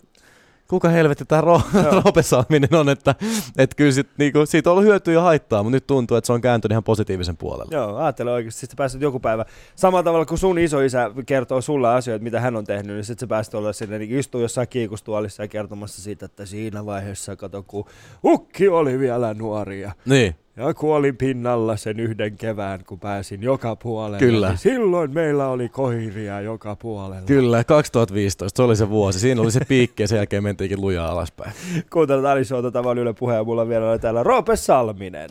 [0.69, 3.15] kuka helvetti tämä ro- Roope saaminen on, että,
[3.59, 6.33] että kyllä sit, niinku, siitä on ollut hyötyä ja haittaa, mutta nyt tuntuu, että se
[6.33, 7.77] on kääntynyt ihan positiivisen puolelle.
[7.77, 9.45] Joo, ajattele oikeasti, että pääset joku päivä,
[9.77, 13.27] samalla tavalla kuin sun isoisä kertoo sulle asioita, mitä hän on tehnyt, niin sitten sä
[13.27, 17.85] pääset olla sinne, niin istuu jossain kiikustuolissa ja kertomassa siitä, että siinä vaiheessa, kato, kun
[18.25, 19.93] ukki oli vielä nuoria.
[20.05, 20.35] Niin.
[20.59, 24.19] Ja kuolin pinnalla sen yhden kevään, kun pääsin joka puolelle.
[24.19, 24.49] Kyllä.
[24.49, 27.27] Niin silloin meillä oli koiria joka puolella.
[27.27, 29.21] Kyllä, 2015, se oli se vuosi.
[29.21, 31.53] Siinä oli se piikki ja sen jälkeen mentiinkin lujaa alaspäin.
[31.93, 35.31] Kuuntelut Ali Showta, tämä on Yle Puhe ja mulla vielä täällä Roope Salminen.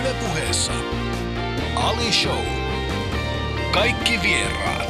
[0.00, 0.72] Yle Puheessa
[1.76, 2.44] Ali Show.
[3.72, 4.88] Kaikki vieraat.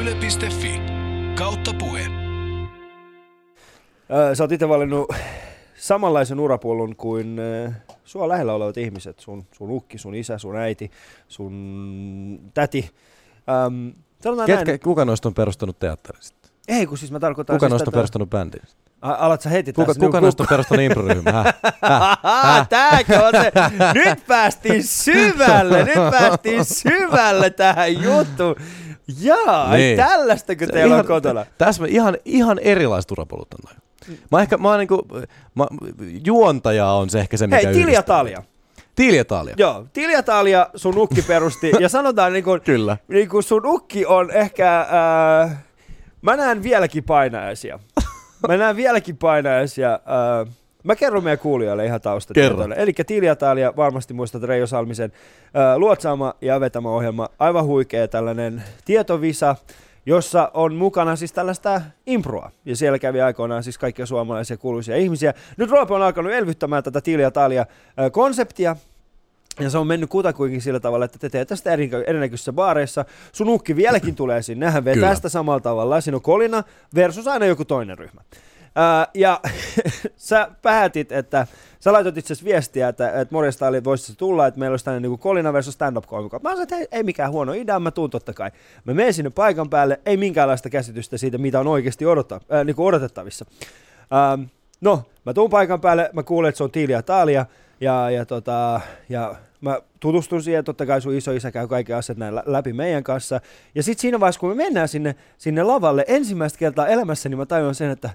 [0.00, 0.80] Yle.fi
[1.38, 2.00] kautta puhe.
[4.34, 5.14] Sä oot itse valinnut
[5.78, 7.74] samanlaisen urapolun kuin äh,
[8.04, 10.90] sua lähellä olevat ihmiset, sun, sun ukki, sun isä, sun äiti,
[11.28, 12.90] sun täti.
[13.48, 13.88] Ähm,
[14.46, 16.48] Ketkä, näin, kuka noista on perustanut teatterista?
[16.68, 17.56] Ei, kun siis mä tarkoitan...
[17.56, 18.62] Kuka siis noista on perustanut bändin?
[19.02, 20.00] Alat sä heti kuka, tässä?
[20.00, 21.52] Kuka noista on perustanut improryhmää?
[22.68, 23.52] Tääkö on se?
[23.94, 28.56] Nyt päästiin syvälle, nyt päästiin syvälle tähän juttuun.
[29.20, 29.96] Jaa, niin.
[29.96, 31.46] tällaista kun teillä on kotona.
[31.58, 33.87] Tässä ihan, ihan erilaiset urapolut on
[34.32, 35.06] Mä ehkä, mä niinku,
[35.54, 35.66] mä,
[36.24, 38.42] juontaja on se ehkä se, mikä Hei, Tilja Talja.
[38.94, 39.54] Tiljatalia.
[39.58, 42.96] Joo, Tiljatalia sun ukki perusti, ja sanotaan niin kuin, Kyllä.
[43.08, 45.64] niin kuin sun ukki on ehkä, äh,
[46.22, 47.78] mä näen vieläkin painajaisia.
[48.48, 49.92] Mä näen vieläkin painajaisia.
[49.92, 50.54] Äh,
[50.84, 52.74] mä kerron meidän kuulijoille ihan taustatietoille.
[52.78, 55.12] Eli Tiljatalia, varmasti muistat Reijo Salmisen
[55.44, 57.28] äh, luotsaama ja vetämä ohjelma.
[57.38, 59.56] Aivan huikea tällainen tietovisa,
[60.08, 62.50] jossa on mukana siis tällaista improa.
[62.64, 65.34] Ja siellä kävi aikoinaan siis kaikkia suomalaisia kuuluisia ihmisiä.
[65.56, 67.66] Nyt Roope on alkanut elvyttämään tätä Tilja Talia
[68.12, 68.76] konseptia,
[69.60, 73.04] ja se on mennyt kutakuinkin sillä tavalla, että te teette sitä eri, erinäköisissä baareissa.
[73.32, 75.14] Sun ukki vieläkin tulee sinne, hän vetää Kyllä.
[75.14, 76.00] sitä samalla tavalla.
[76.00, 76.62] Siinä on kolina
[76.94, 78.20] versus aina joku toinen ryhmä.
[78.74, 79.40] Ää, ja
[80.16, 81.46] sä päätit, että
[81.80, 85.10] sä laitoit itse asiassa viestiä, että, että morjesta oli, että tulla, että meillä olisi tämmöinen
[85.10, 86.38] niin kolina versus stand-up komikko.
[86.42, 88.50] Mä sanoin, että ei, ei mikään huono idea, mä tuun totta kai.
[88.84, 92.76] Mä menen sinne paikan päälle, ei minkäänlaista käsitystä siitä, mitä on oikeasti odota, äh, niin
[92.76, 93.44] kuin odotettavissa.
[94.32, 94.42] Ähm,
[94.80, 97.46] no, mä tuun paikan päälle, mä kuulen, että se on Tiilia Taalia,
[97.80, 102.34] ja, ja, tota, ja mä tutustun siihen, totta kai sun isoisä käy kaikki asiat näin
[102.34, 103.40] lä- läpi meidän kanssa.
[103.74, 107.74] Ja sitten siinä vaiheessa, kun me mennään sinne, sinne lavalle ensimmäistä kertaa elämässäni, mä tajuan
[107.74, 108.10] sen, että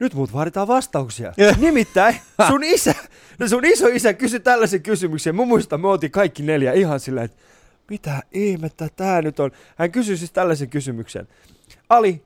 [0.00, 1.32] nyt muut vaaditaan vastauksia.
[1.58, 2.16] Nimittäin
[2.48, 2.94] sun isä,
[3.38, 5.36] no sun iso isä kysyi tällaisen kysymyksen.
[5.36, 7.42] Mä muistan, me oltiin kaikki neljä ihan silleen, että
[7.90, 9.50] mitä ihmettä tää nyt on.
[9.76, 11.28] Hän kysyi siis tällaisen kysymyksen.
[11.88, 12.22] Ali,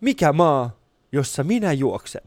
[0.00, 0.76] mikä maa,
[1.12, 2.22] jossa minä juoksen?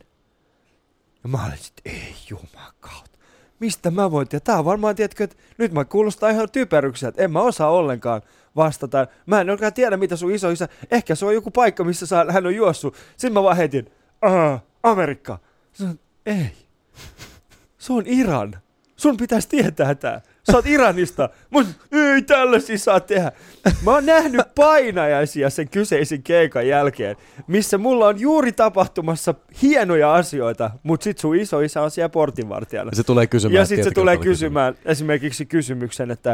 [1.23, 3.11] Ja mä olin sitten, ei jumakauta.
[3.59, 4.45] Mistä mä voin tietää?
[4.53, 7.23] Tää on varmaan, tiedätkö, että nyt mä kuulostaa ihan typerykseltä.
[7.23, 8.21] En mä osaa ollenkaan
[8.55, 9.07] vastata.
[9.25, 10.67] Mä en oikein tiedä, mitä sun iso isä...
[10.91, 12.95] Ehkä se on joku paikka, missä hän on juossut.
[13.17, 13.91] Sitten mä vaan heitin,
[14.22, 15.39] Aa, Amerikka.
[15.74, 16.51] Sanoin, ei.
[17.78, 18.55] Se on Iran.
[18.95, 20.22] Sun pitäisi tietää tää.
[20.51, 21.30] Sä oot Iranista.
[21.49, 23.32] Mut ei tällaisia saa tehdä.
[23.84, 27.15] Mä oon nähnyt painajaisia sen kyseisen keikan jälkeen,
[27.47, 32.91] missä mulla on juuri tapahtumassa hienoja asioita, mut sit sun iso isä on siellä portinvartijana.
[32.93, 33.55] Se tulee kysymään.
[33.55, 36.30] Ja sitten se tulee kysymään esimerkiksi kysymyksen, että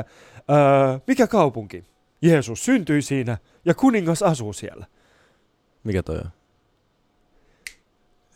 [0.48, 1.84] ää, mikä kaupunki?
[2.22, 4.86] Jeesus syntyi siinä ja kuningas asuu siellä.
[5.84, 6.32] Mikä toi on?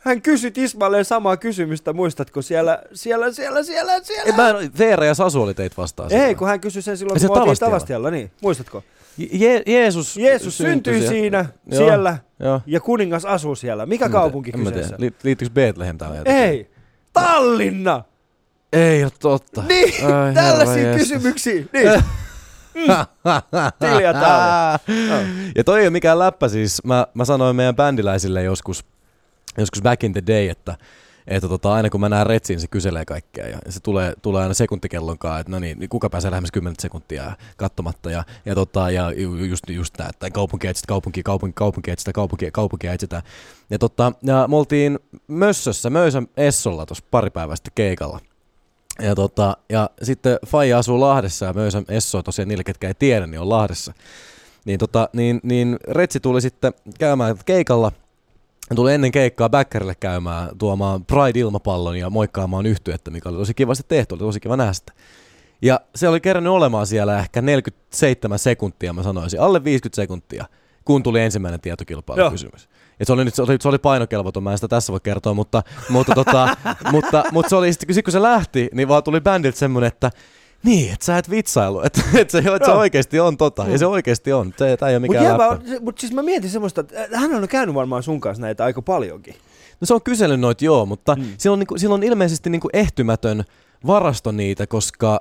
[0.04, 4.24] Hän kysyi Ismailleen samaa kysymystä, muistatko siellä, siellä, siellä, siellä, siellä?
[4.26, 6.12] Ei, mä en, Veera ja Sasu oli teit vastaan.
[6.12, 6.36] Ei, silloin.
[6.36, 8.10] kun hän kysyi sen silloin, kun me oltiin Tavastialla?
[8.10, 8.84] Niin, muistatko?
[9.18, 11.10] Je- Jeesus, Jeesus syntyi siellä.
[11.10, 12.60] siinä, Joo, siellä, Joo.
[12.66, 13.86] ja kuningas asuu siellä.
[13.86, 14.96] Mikä En kaupunki mä kyseessä?
[14.98, 16.22] Li- liittyykö Bethlehem tähän?
[16.24, 16.70] Ei,
[17.12, 18.04] Tallinna!
[18.72, 19.62] Ei ole totta.
[19.68, 21.64] Niin, Ai, tällaisia kysymyksiä.
[21.72, 21.90] Niin.
[23.78, 24.78] Tilja täällä.
[25.56, 26.84] Ja toi ei ole mikään läppä siis.
[26.84, 28.84] Mä, mä sanoin meidän bändiläisille joskus,
[29.58, 30.76] joskus back in the day, että
[31.26, 34.54] että tota, aina kun mä näen retsiin, se kyselee kaikkea ja se tulee, tulee aina
[34.54, 38.90] sekuntikellon kanssa, että no niin, niin kuka pääsee lähemmäs 10 sekuntia katsomatta ja, ja, tota,
[38.90, 43.22] ja ju- just, just nää, että kaupunki etsitä, kaupunki, kaupunki, kaupunki etsitä, kaupunki, kaupunki etsitä.
[43.70, 44.98] Ja, tota, ja me oltiin
[45.28, 48.20] Mössössä, Möysän Essolla tuossa pari päivää sitten keikalla.
[49.00, 53.26] Ja, tota, ja sitten Faija asuu Lahdessa ja Möysän Esso tosiaan niille, ketkä ei tiedä,
[53.26, 53.92] niin on Lahdessa.
[54.64, 57.92] Niin, tota, niin, niin Retsi tuli sitten käymään keikalla.
[58.74, 64.14] Tuli ennen keikkaa Bäkkärille käymään tuomaan Pride-ilmapallon ja moikkaamaan yhtyettä, mikä oli tosi kivasti tehty,
[64.14, 64.92] oli tosi kiva nähdä sitä.
[65.62, 70.44] Ja se oli kerännyt olemaan siellä ehkä 47 sekuntia, mä sanoisin, alle 50 sekuntia,
[70.84, 72.68] kun tuli ensimmäinen tietokilpailukysymys.
[73.00, 75.34] Ja se oli, nyt, se oli, se oli painokelvoton, mä en sitä tässä voi kertoa,
[75.34, 76.56] mutta, mutta, tota,
[76.92, 80.10] mutta, mutta se oli sitten, kun se lähti, niin vaan tuli bändiltä semmoinen, että
[80.62, 83.86] niin, että sä et vitsailu, että, että, se, että se oikeasti on tota, ja se
[83.86, 87.00] oikeasti on, se, tämä ei ole Mutta mikään se- mut siis mä mietin semmoista, että
[87.14, 89.34] äh, hän on käynyt varmaan sun kanssa näitä aika paljonkin.
[89.80, 91.22] No se on kysellyt noita joo, mutta Mm.
[91.22, 91.28] mm.
[91.38, 93.44] sillä, on niinku, sillä on ilmeisesti niinku ehtymätön
[93.86, 95.20] varasto niitä, koska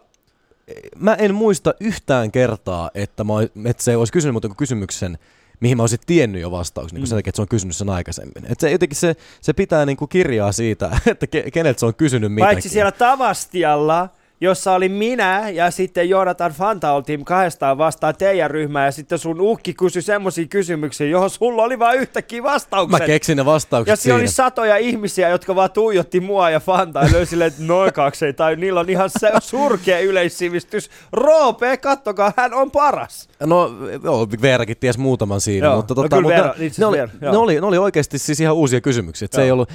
[0.96, 3.34] mä en muista yhtään kertaa, että, mä,
[3.66, 5.18] että se olisi kysynyt muuta kuin kysymyksen,
[5.60, 7.08] mihin mä olisin tiennyt jo vastauksen, niin Mm.
[7.08, 8.46] sen takia, että se on kysynyt sen aikaisemmin.
[8.52, 12.34] Et se, jotenkin se, se pitää niinku kirjaa siitä, että ke, keneltä se on kysynyt
[12.34, 12.56] mitäkin.
[12.56, 14.10] Paitsi siellä Tavastialla,
[14.42, 19.42] jossa oli minä ja sitten Jonathan Fanta oltiin kahdestaan vastaan teidän ryhmää ja sitten sun
[19.42, 23.00] ukki kysyi semmoisia kysymyksiä, johon sulla oli vain yhtäkkiä vastaukset.
[23.00, 24.36] Mä keksin ne vastaukset ja siellä oli siinä.
[24.36, 28.56] satoja ihmisiä, jotka vaan tuijotti mua ja Fantaa ja löi silleen, että noin kaksi tai
[28.56, 30.90] niillä on ihan se surkea yleissivistys.
[31.14, 33.31] Roope, kattokaa, hän on paras.
[33.46, 33.72] No
[34.04, 37.32] joo, Veerakin ties muutaman siinä, Joo, mutta, no tota, kyllä mutta Veera, ne, oli, Veera,
[37.32, 39.26] ne, oli, ne oli oikeasti siis ihan uusia kysymyksiä.
[39.26, 39.70] Et se ei ollut,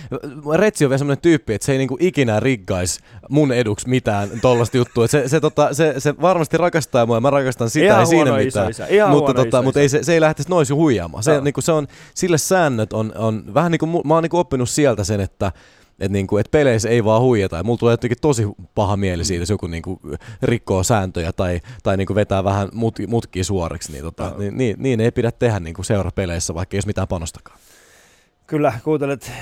[0.54, 4.76] Retsi on vielä semmoinen tyyppi, että se ei niinku ikinä riggaisi mun eduksi mitään tollasta
[4.76, 5.04] juttua.
[5.04, 8.06] Et se, se, tota, se, se, varmasti rakastaa mua ja mä rakastan sitä, Ihan ei
[8.06, 8.70] siinä huono mitään.
[8.70, 9.96] isoisä, ihan mutta huono tota, mutta isoisä.
[9.96, 11.22] ei, se, se ei lähtisi noin huijaamaan.
[11.22, 14.70] Se, niinku, se on, sille säännöt on, on vähän niin kuin, mä oon niinku oppinut
[14.70, 15.52] sieltä sen, että
[16.00, 17.56] että niinku, et peleissä ei vaan huijata.
[17.56, 20.00] Ja mulla tulee jotenkin tosi paha mieli siitä, jos joku niinku
[20.42, 23.92] rikkoo sääntöjä tai, tai niinku vetää vähän mut, mutkia suoriksi.
[23.92, 27.58] Niin, tota, niin, niin, niin, ei pidä tehdä niinku seurapeleissä, vaikka ei olisi mitään panostakaan.
[28.46, 29.32] Kyllä, kuuntelet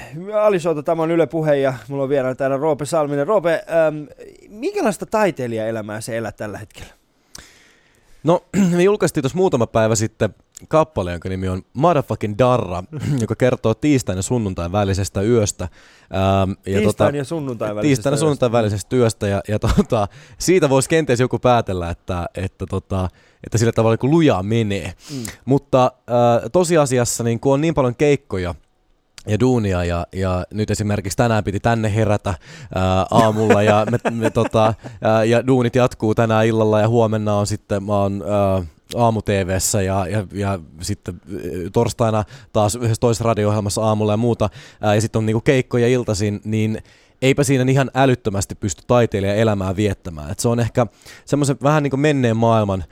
[0.41, 3.27] Alisota, tämä on Yle Puhe ja mulla on vielä täällä Roope Salminen.
[3.27, 4.05] Roope, ähm,
[4.49, 7.04] minkälaista taiteilijaelämää se elää tällä hetkellä?
[8.25, 8.41] No,
[8.77, 10.35] me julkaistiin tuossa muutama päivä sitten
[10.69, 12.83] kappale, jonka nimi on Motherfucking Darra,
[13.21, 15.65] joka kertoo tiistain ja sunnuntain välisestä yöstä.
[15.65, 20.09] Ähm, ja tiistain tota, ja sunnuntain välisestä Tiistain ja sunnuntain välisestä yöstä, ja, ja tota,
[20.39, 23.09] siitä voisi kenties joku päätellä, että, että, tota,
[23.45, 24.93] että sillä tavalla kun lujaa menee.
[25.11, 25.23] Mm.
[25.45, 28.55] Mutta äh, tosiasiassa niin kun on niin paljon keikkoja,
[29.27, 32.35] ja duunia ja, ja nyt esimerkiksi tänään piti tänne herätä
[32.75, 37.47] ää, aamulla ja, me, me, tota, ää, ja duunit jatkuu tänään illalla ja huomenna on
[37.47, 38.63] sitten mä oon ää,
[38.95, 41.21] aamu TVssä ja, ja, ja sitten
[41.73, 44.51] torstaina taas yhdessä toisessa radio-ohjelmassa aamulla ja muuta
[44.81, 46.83] ää, ja sitten on niinku keikkoja iltaisin, niin
[47.23, 50.31] eipä siinä ihan älyttömästi pysty taiteilijan elämää viettämään.
[50.31, 50.87] Et se on ehkä
[51.25, 52.85] semmoisen vähän niin kuin menneen maailman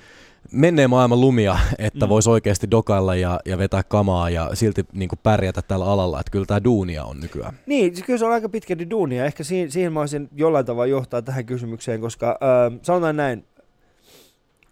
[0.52, 2.08] menneen maailman lumia, että mm.
[2.08, 6.30] voisi oikeasti dokailla ja, ja vetää kamaa ja silti niin kuin pärjätä tällä alalla, että
[6.30, 7.58] kyllä tämä duunia on nykyään.
[7.66, 9.24] Niin, kyllä se on aika pitkälti duunia.
[9.24, 13.44] Ehkä siihen, siihen mä olisin jollain tavalla johtaa tähän kysymykseen, koska äh, sanotaan näin,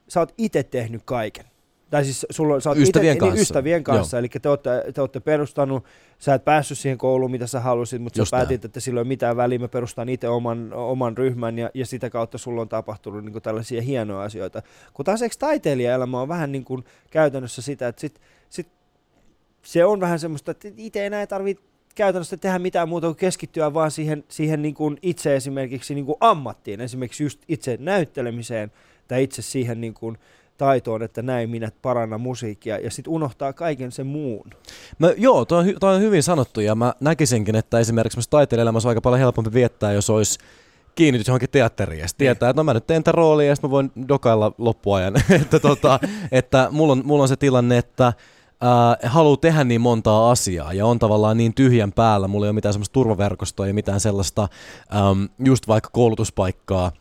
[0.09, 1.50] sä oot itse tehnyt kaiken.
[1.91, 3.35] Tai siis sulla, sä oot ystävien ite, kanssa.
[3.35, 4.19] Niin, ystävien kanssa, Joo.
[4.19, 5.85] eli te olette, te olette perustanut,
[6.19, 9.03] sä et päässyt siihen kouluun, mitä sä halusit, mutta Just sä päätit, että sillä ei
[9.03, 12.69] ole mitään väliä, mä perustan itse oman, oman ryhmän, ja, ja sitä kautta sulla on
[12.69, 14.63] tapahtunut niin kuin tällaisia hienoja asioita.
[14.95, 18.69] Kun taas eikö taiteilijaelämä on vähän niin kuin käytännössä sitä, että sit, sit
[19.63, 21.65] se on vähän semmoista, että itse enää ei tarvitse
[21.95, 26.17] käytännössä tehdä mitään muuta kuin keskittyä vaan siihen, siihen niin kuin itse esimerkiksi niin kuin
[26.21, 28.73] ammattiin, esimerkiksi just itse näyttelemiseen
[29.09, 30.19] tai itse siihen niin kuin,
[30.61, 34.51] taitoon, että näin minä paranna musiikkia ja sitten unohtaa kaiken sen muun.
[34.99, 38.89] Mä, joo, toi on, hy- toi on hyvin sanottu ja mä näkisinkin, että esimerkiksi taiteilijaelämässä
[38.89, 40.39] on aika paljon helpompi viettää, jos olisi
[40.95, 42.51] kiinnitys johonkin teatteriin ja tietää, niin.
[42.51, 45.15] että no mä nyt teen tämän roolia ja sitten mä voin dokailla loppuajan.
[45.43, 46.01] että tota,
[46.33, 48.15] että mulla on, mulla on se tilanne, että äh,
[49.03, 52.73] haluaa tehdä niin montaa asiaa ja on tavallaan niin tyhjän päällä, mulla ei ole mitään
[52.73, 54.49] semmoista turvaverkostoa ja mitään sellaista
[54.95, 56.93] ähm, just vaikka koulutuspaikkaa,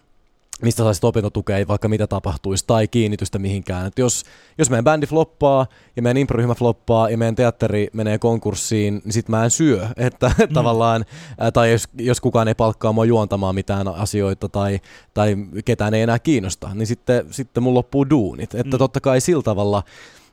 [0.61, 3.87] mistä saisit opintotukea, vaikka mitä tapahtuisi, tai kiinnitystä mihinkään.
[3.87, 4.23] Et jos,
[4.57, 9.29] jos meidän bändi floppaa, ja meidän improryhmä floppaa, ja meidän teatteri menee konkurssiin, niin sit
[9.29, 9.87] mä en syö.
[9.97, 10.53] Että mm.
[10.53, 11.05] tavallaan,
[11.53, 14.79] tai jos, jos kukaan ei palkkaa mua juontamaan mitään asioita, tai,
[15.13, 15.35] tai
[15.65, 18.55] ketään ei enää kiinnosta, niin sitten, sitten mun loppuu duunit.
[18.55, 18.79] Että mm.
[18.79, 19.83] totta kai sillä tavalla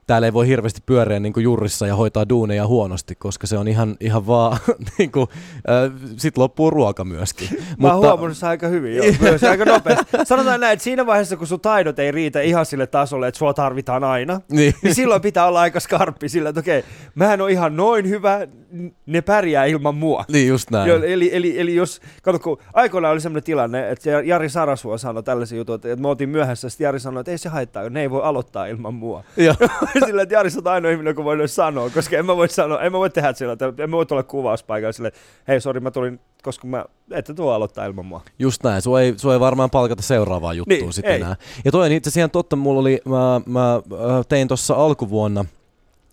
[0.07, 3.97] täällä ei voi hirveästi pyöriä niin jurissa ja hoitaa duuneja huonosti, koska se on ihan,
[4.01, 4.59] ihan vaan,
[4.99, 5.27] niin kuin,
[5.57, 7.49] äh, sit loppuu ruoka myöskin.
[7.53, 7.95] Mä Mutta...
[7.95, 10.05] oon huomannut se aika hyvin, joo, myös aika nopeasti.
[10.25, 13.55] Sanotaan näin, että siinä vaiheessa, kun sun taidot ei riitä ihan sille tasolle, että sua
[13.55, 16.85] tarvitaan aina, niin, niin silloin pitää olla aika skarppi sillä, että okei,
[17.15, 18.47] mä en ole ihan noin hyvä,
[19.07, 20.25] ne pärjää ilman mua.
[20.29, 20.89] Niin, just näin.
[20.89, 25.23] Jo, eli, eli, eli jos, kato, kun aikoinaan oli sellainen tilanne, että Jari Sarasvuo sanoi
[25.23, 28.11] tällaisia juttuja, että me oltiin myöhässä, sitten Jari sanoi, että ei se haittaa, ne ei
[28.11, 29.25] voi aloittaa ilman mua.
[30.07, 32.92] sillä, että Jari on ainoa ihminen, joka voi sanoa, koska en mä voi sanoa, en
[32.92, 35.12] mä voi tehdä sillä, että en mä voi tulla kuvauspaikalla sille,
[35.49, 38.20] hei sori mä tulin, koska mä, ette tuo aloittaa ilman mua.
[38.38, 41.36] Just näin, sua ei, sua ei varmaan palkata seuraavaa juttua niin, sitten enää.
[41.64, 43.82] Ja toi on itse asiassa totta, mulla oli, mä, mä
[44.28, 45.44] tein tuossa alkuvuonna,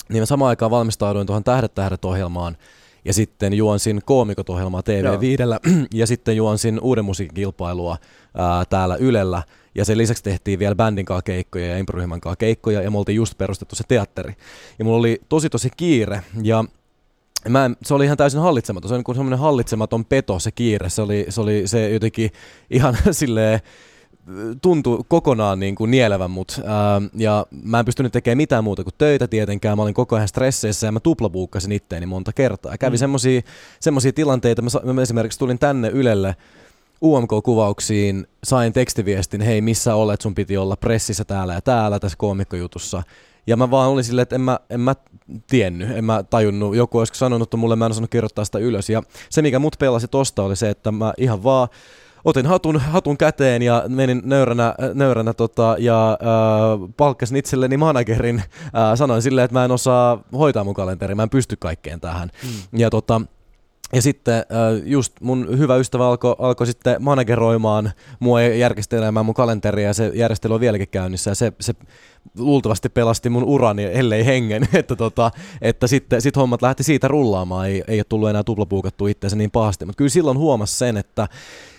[0.10, 2.58] niin mä samaan aikaan valmistauduin tuohon Tähdet tähdet ohjelmaan,
[3.06, 7.98] ja sitten juonsin koomikot-ohjelmaa TV5 ja sitten juonsin uuden musiikin kilpailua
[8.38, 9.44] ää, täällä Ylellä.
[9.76, 13.16] Ja sen lisäksi tehtiin vielä bändin kanssa keikkoja ja improryhmän kanssa keikkoja ja me oltiin
[13.16, 14.34] just perustettu se teatteri.
[14.80, 16.64] Ja mulla oli tosi tosi kiire ja
[17.50, 18.90] Mä en, se oli ihan täysin hallitsematon.
[18.90, 20.90] Se oli niin semmoinen hallitsematon peto, se kiire.
[20.90, 22.32] Se oli, se oli se jotenkin
[22.70, 23.60] ihan silleen
[24.62, 26.62] tuntui kokonaan niin kuin nielevän mut.
[26.66, 29.78] Ää, ja mä en pystynyt tekemään mitään muuta kuin töitä tietenkään.
[29.78, 32.78] Mä olin koko ajan stresseissä ja mä tuplabuukkasin itteeni monta kertaa.
[32.78, 33.42] Kävi mm.
[33.80, 34.62] semmoisia tilanteita.
[34.62, 36.36] Mä, mä esimerkiksi tulin tänne Ylelle
[37.04, 43.04] UMK-kuvauksiin, sain tekstiviestin, hei missä olet, sun piti olla pressissä täällä ja täällä tässä koomikkojutussa.
[43.48, 44.96] Ja mä vaan olin silleen, että en mä, en mä
[45.50, 46.76] tiennyt, en mä tajunnut.
[46.76, 48.90] Joku olisi sanonut mulle, mä en osannut kirjoittaa sitä ylös.
[48.90, 51.68] Ja se, mikä mut pelasi tosta, oli se, että mä ihan vaan
[52.26, 58.40] otin hatun, hatun käteen ja menin nöyränä, nöyränä tota, ja äh, palkkasin itselleni managerin.
[58.40, 62.30] Äh, sanoin silleen, että mä en osaa hoitaa mun kalenteri, mä en pysty kaikkeen tähän.
[62.44, 62.80] Mm.
[62.80, 63.22] Ja tota,
[63.94, 64.46] ja sitten äh,
[64.86, 70.12] just mun hyvä ystävä alkoi alko sitten manageroimaan mua ja järjestelemään mun kalenteria ja se
[70.14, 71.74] järjestely on vieläkin käynnissä ja se, se
[72.38, 77.68] luultavasti pelasti mun urani, ellei hengen, että, tota, että sitten sit hommat lähti siitä rullaamaan,
[77.68, 81.28] ei, ei ole tullut enää tuplapuukattua itseänsä niin pahasti, mutta kyllä silloin huomasi sen, että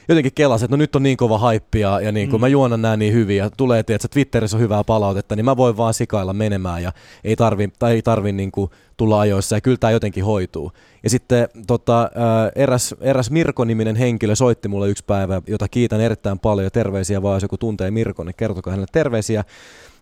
[0.08, 2.44] jotenkin kelasi, että no nyt on niin kova haippi ja, ja niin kuin mm.
[2.44, 5.76] mä juonan nämä niin hyvin ja tulee, että Twitterissä on hyvää palautetta, niin mä voin
[5.76, 6.92] vaan sikailla menemään ja
[7.24, 10.72] ei tarvi, tai ei tarvi niin kuin tulla ajoissa ja kyllä tämä jotenkin hoituu.
[11.02, 12.10] Ja sitten tota,
[12.56, 17.36] eräs, eräs Mirko-niminen henkilö soitti mulle yksi päivä, jota kiitän erittäin paljon ja terveisiä vaan,
[17.36, 19.44] jos joku tuntee Mirko, niin kertokaa hänelle terveisiä.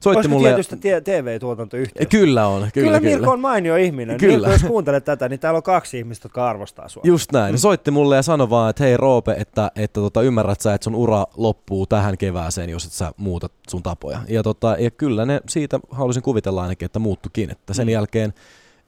[0.02, 0.48] Soitti Olisiko mulle...
[0.48, 2.10] tietystä te- TV-tuotantoyhtiöstä?
[2.10, 3.00] Kyllä on, kyllä, Kyllä, kyllä.
[3.16, 4.18] Mirko on mainio ihminen.
[4.18, 4.36] Kyllä.
[4.48, 7.02] Mirko, jos kuuntelet tätä, niin täällä on kaksi ihmistä, jotka arvostaa sua.
[7.06, 7.54] Just näin.
[7.54, 7.58] Mm.
[7.58, 10.94] Soitti mulle ja sanoi vaan, että hei Roope, että, että tota, ymmärrät sä, että sun
[10.94, 14.18] ura loppuu tähän kevääseen, jos et sä muuta sun tapoja.
[14.28, 17.50] Ja, tota, ja kyllä ne siitä halusin kuvitella ainakin, että muuttukin.
[17.50, 17.92] Että sen Mm.
[17.92, 18.34] jälkeen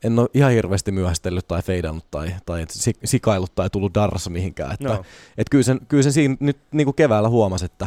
[0.04, 2.64] en ole ihan hirveästi myöhästellyt tai feidannut tai, tai
[3.04, 4.72] sikailut tai tullut darrassa mihinkään.
[4.72, 5.02] Että, No.
[5.38, 7.86] et kyllä, sen, kyllä sen siinä nyt niin kuin keväällä huomasi, että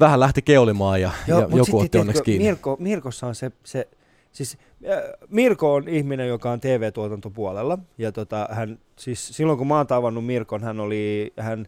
[0.00, 2.44] vähän lähti keulimaan ja, Joo, ja joku otti onneksi kiinni.
[2.44, 3.88] Mirko, Mirkossa on se, se
[4.32, 4.58] siis
[4.90, 7.78] äh, Mirko on ihminen, joka on TV-tuotantopuolella.
[7.98, 11.66] Ja tota, hän, siis silloin kun mä oon tavannut Mirkon, hän oli, hän,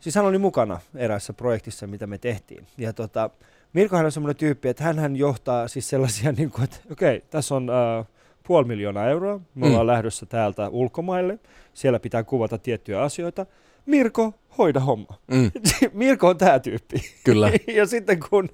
[0.00, 2.66] siis hän oli mukana eräässä projektissa, mitä me tehtiin.
[2.78, 3.30] Ja tota,
[3.72, 7.54] Mirkohan on semmoinen tyyppi, että hän johtaa siis sellaisia, niin kuin, että okei, okay, tässä
[7.54, 8.06] on äh,
[8.46, 9.70] puoli miljoonaa euroa, me Mm.
[9.70, 11.38] ollaan lähdössä täältä ulkomaille,
[11.74, 13.46] siellä pitää kuvata tiettyjä asioita.
[13.88, 15.18] Mirko, hoida homma.
[15.32, 15.50] Mm,
[15.92, 16.96] Mirko on tämä tyyppi.
[17.24, 17.50] kyllä.
[17.76, 18.48] ja sitten kun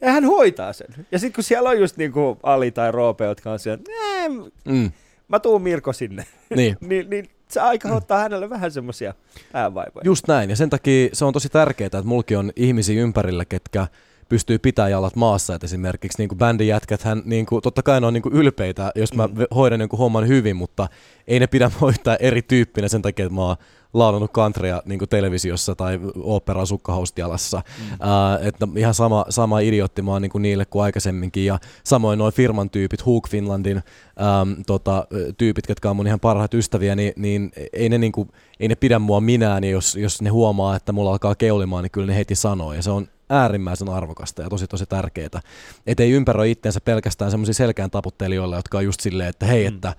[0.00, 0.86] ja hän hoitaa sen.
[1.12, 4.28] Ja sitten kun siellä on just niinku Ali tai Roope, jotka on siellä, "Nää,
[4.64, 4.90] Mm,
[5.28, 6.24] mä tuun Mirko sinne,
[6.56, 6.76] niin.
[6.80, 9.14] niin, niin se aika ottaa hänelle vähän semmoisia
[9.52, 10.02] päävaivoja.
[10.04, 13.86] Just näin, ja sen takia se on tosi tärkeää, että mulki on ihmisiä ympärillä, ketkä
[14.28, 18.06] pystyy pitämään jalat maassa, että esimerkiksi niin bändin jätkät, hän, niin kuin, totta kai ne
[18.06, 19.34] on niin kuin ylpeitä, jos mä Mm.
[19.54, 20.88] hoidan jonkun homman hyvin, mutta
[21.26, 23.56] ei ne pidä hoitaa eri tyyppinä sen takia, että mä oon
[23.94, 27.62] laulanut countrya niin kuin televisiossa tai oopperaa sukkahousut jalassa.
[27.78, 28.46] Mm.
[28.48, 32.32] Että ihan sama, sama idiotti mä oon niin kuin niille kuin aikaisemminkin, ja samoin noin
[32.34, 35.06] firman tyypit, Hook Finlandin um, tota,
[35.38, 38.28] tyypit, ketkä on mun ihan parhaat ystäviä, niin, niin ei, ne, niin kuin,
[38.60, 41.90] ei ne pidä mua minään, ja jos, jos ne huomaa, että mulla alkaa keulimaan, niin
[41.90, 45.40] kyllä ne heti sanoo, ja se on äärimmäisen arvokasta ja tosi tosi tärkeää.
[45.86, 49.74] Että ei ympäröi itseensä pelkästään semmoisia selkään taputtelijoilla, jotka on just silleen, että hei, Mm.
[49.74, 49.94] että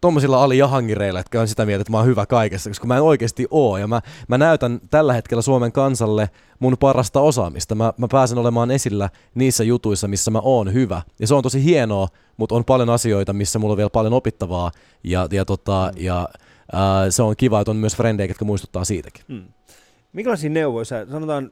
[0.00, 3.02] tommosilla Ali Jahangireilla, jotka on sitä mieltä, että mä oon hyvä kaikessa, koska mä en
[3.02, 3.76] oikeasti oo.
[3.78, 7.74] Ja mä, mä näytän tällä hetkellä Suomen kansalle mun parasta osaamista.
[7.74, 11.02] Mä, mä pääsen olemaan esillä niissä jutuissa, missä mä oon hyvä.
[11.20, 14.70] Ja se on tosi hienoa, mutta on paljon asioita, missä mulla on vielä paljon opittavaa.
[15.04, 16.02] Ja, ja, tota, Mm.
[16.04, 16.28] ja
[16.72, 19.24] ää, se on kiva, että on myös frendejä, jotka muistuttaa siitäkin.
[19.28, 19.44] Hmm.
[20.12, 21.50] Minkälaisia neuvoja sä, sanotaan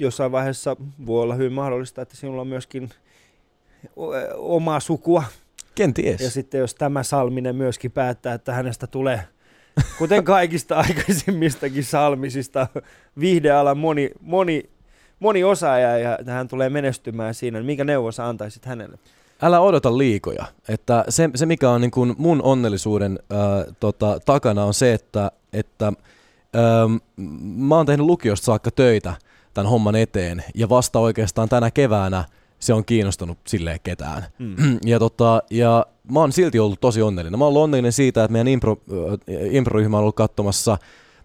[0.00, 0.76] jossain vaiheessa
[1.06, 2.90] voi olla hyvin mahdollista, että sinulla on myöskin
[3.96, 5.24] o- omaa sukua.
[5.74, 6.20] Kenties.
[6.20, 9.20] Ja sitten jos tämä Salminen myöskin päättää, että hänestä tulee,
[9.98, 12.66] kuten kaikista aikaisemmistakin Salmisista,
[13.20, 14.70] viihdealan moni, moni,
[15.20, 18.98] moni osaaja ja hän tulee menestymään siinä, niin minkä neuvo sä antaisit hänelle?
[19.42, 20.44] älä odota liikoja.
[20.68, 25.32] Että se, se mikä on niin kuin mun onnellisuuden ää, tota, takana on se, että,
[25.52, 25.92] että
[26.54, 26.86] ää,
[27.56, 29.14] mä oon tehnyt lukiosta saakka töitä
[29.54, 32.24] tämän homman eteen ja vasta oikeastaan tänä keväänä
[32.58, 34.26] se on kiinnostanut silleen ketään.
[34.38, 34.56] Mm.
[34.84, 37.38] Ja, tota, ja mä oon silti ollut tosi onnellinen.
[37.38, 40.78] Mä oon ollut onnellinen siitä, että meidän impro, äh, impro-ryhmä on ollut katsomassa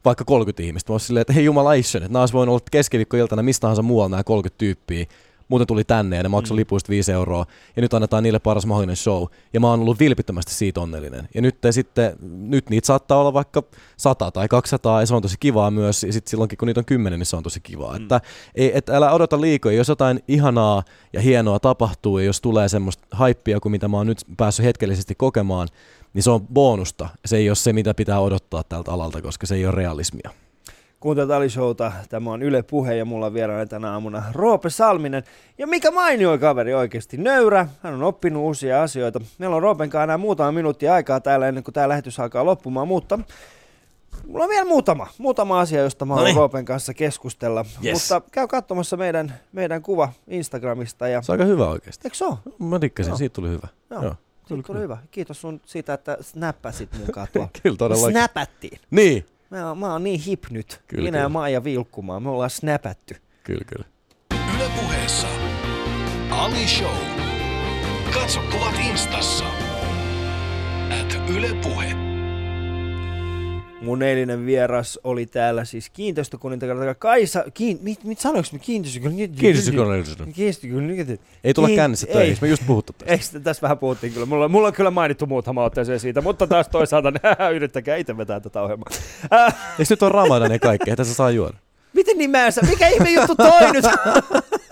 [0.05, 0.91] vaikka 30 ihmistä.
[0.91, 4.09] Mä oon silleen, että hei jumalation, että nämä olisi voinut olla keskiviikkoiltana mistä tahansa muualla
[4.09, 5.05] nämä 30 tyyppiä.
[5.47, 6.59] Muuten tuli tänne ja ne maksoi Mm.
[6.59, 7.45] lipuista 5 euroa.
[7.75, 9.23] Ja nyt annetaan niille paras mahdollinen show.
[9.53, 11.29] Ja mä oon ollut vilpittömästi siitä onnellinen.
[11.35, 13.63] Ja nyt, sitten, nyt niitä saattaa olla vaikka
[13.97, 16.03] 100 tai 200 ja se on tosi kivaa myös.
[16.03, 17.93] Ja sitten silloinkin kun niitä on 10, niin se on tosi kivaa.
[17.93, 17.97] Mm.
[17.99, 18.03] Mm.
[18.03, 18.21] Että
[18.55, 19.77] ei, et älä odota liikoja.
[19.77, 20.83] Jos jotain ihanaa
[21.13, 25.15] ja hienoa tapahtuu ja jos tulee semmoista haippia kuin mitä mä oon nyt päässyt hetkellisesti
[25.15, 25.67] kokemaan,
[26.13, 27.09] niin se on bonusta.
[27.25, 30.29] Se ei ole se, mitä pitää odottaa tältä alalta, koska se ei ole realismia.
[30.99, 31.91] Kuuntelut Ali Showta.
[32.09, 35.23] Tämä on Yle Puhe ja mulla on vieraana tänä aamuna Roope Salminen.
[35.57, 37.17] Ja mikä mainio kaveri oikeasti.
[37.17, 39.21] Nöyrä, hän on oppinut uusia asioita.
[39.37, 42.87] Meillä on Roopen kanssa enää muutama minuutti aikaa täällä ennen kuin tämä lähetys alkaa loppumaan,
[42.87, 43.19] mutta
[44.27, 46.35] mulla on vielä muutama, muutama asia, josta mä haluan.
[46.35, 47.65] Roopen kanssa keskustella.
[47.85, 47.93] Yes.
[47.93, 51.07] Mutta käy katsomassa meidän, meidän kuva Instagramista.
[51.07, 51.21] Ja...
[51.21, 52.07] Se on aika hyvä oikeasti.
[52.07, 52.37] Eikö se ole?
[52.59, 53.17] Mä dikkasin, Joo.
[53.17, 53.67] siitä tuli hyvä.
[53.89, 54.03] Joo.
[54.03, 54.15] Joo.
[54.47, 54.97] Tuli, tuli hyvä.
[55.11, 57.49] Kiitos sun siitä, että snappasit mukaan tuolla.
[57.63, 58.11] Kyllä todellakin.
[58.11, 58.79] Snapattiin.
[58.91, 59.25] Niin.
[59.55, 60.81] Mä oon, mä oon niin hip nyt.
[60.87, 61.29] Kyllä, Minä ja kyllä.
[61.29, 62.23] Maija Vilkkumaan.
[62.23, 63.15] Me ollaan snapätty.
[63.43, 63.85] Kyllä, kyllä.
[64.55, 65.27] Yle puheessa.
[66.29, 66.95] Ali Show.
[68.13, 69.45] Katso kuvat instassa.
[71.01, 72.14] At Yle Puhe.
[73.85, 79.41] Mun eilinen vieras oli täällä siis kiinteistökunintakarta Kaisa, kiin, mit, mit sanoinko mä kiinteistökunintakarta?
[79.41, 80.17] Kiinteistökoneellisuus.
[80.17, 81.23] Kiinteistökunintakarta.
[81.43, 83.11] Ei tulla Kiin- kännissä töihin, eikö me just puhuttu tästä?
[83.11, 84.25] Eikö tässä vähän puhuttiin kyllä.
[84.25, 87.13] Mulla, mulla on kyllä mainittu muutama otteeseen siitä, mutta taas toisaalta
[87.55, 88.89] yrittäkää itse vetää tätä ohjelmaa.
[89.79, 91.57] Eikö nyt on Ramadan ja kaikki, että tässä saa juoda?
[91.95, 92.61] miten nimensä?
[92.61, 93.85] Mikä ihme juttu toi nyt?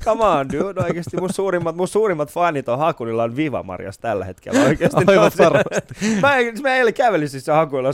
[0.04, 0.80] Come on, dude.
[0.80, 4.60] Oikeasti mun suurimmat, mun suurimmat fanit on Hakunilla on Viva Marjas tällä hetkellä.
[4.68, 5.04] Oikeasti.
[5.06, 5.94] Aivan varmasti.
[6.22, 7.52] mä, mä eilen kävelin siis se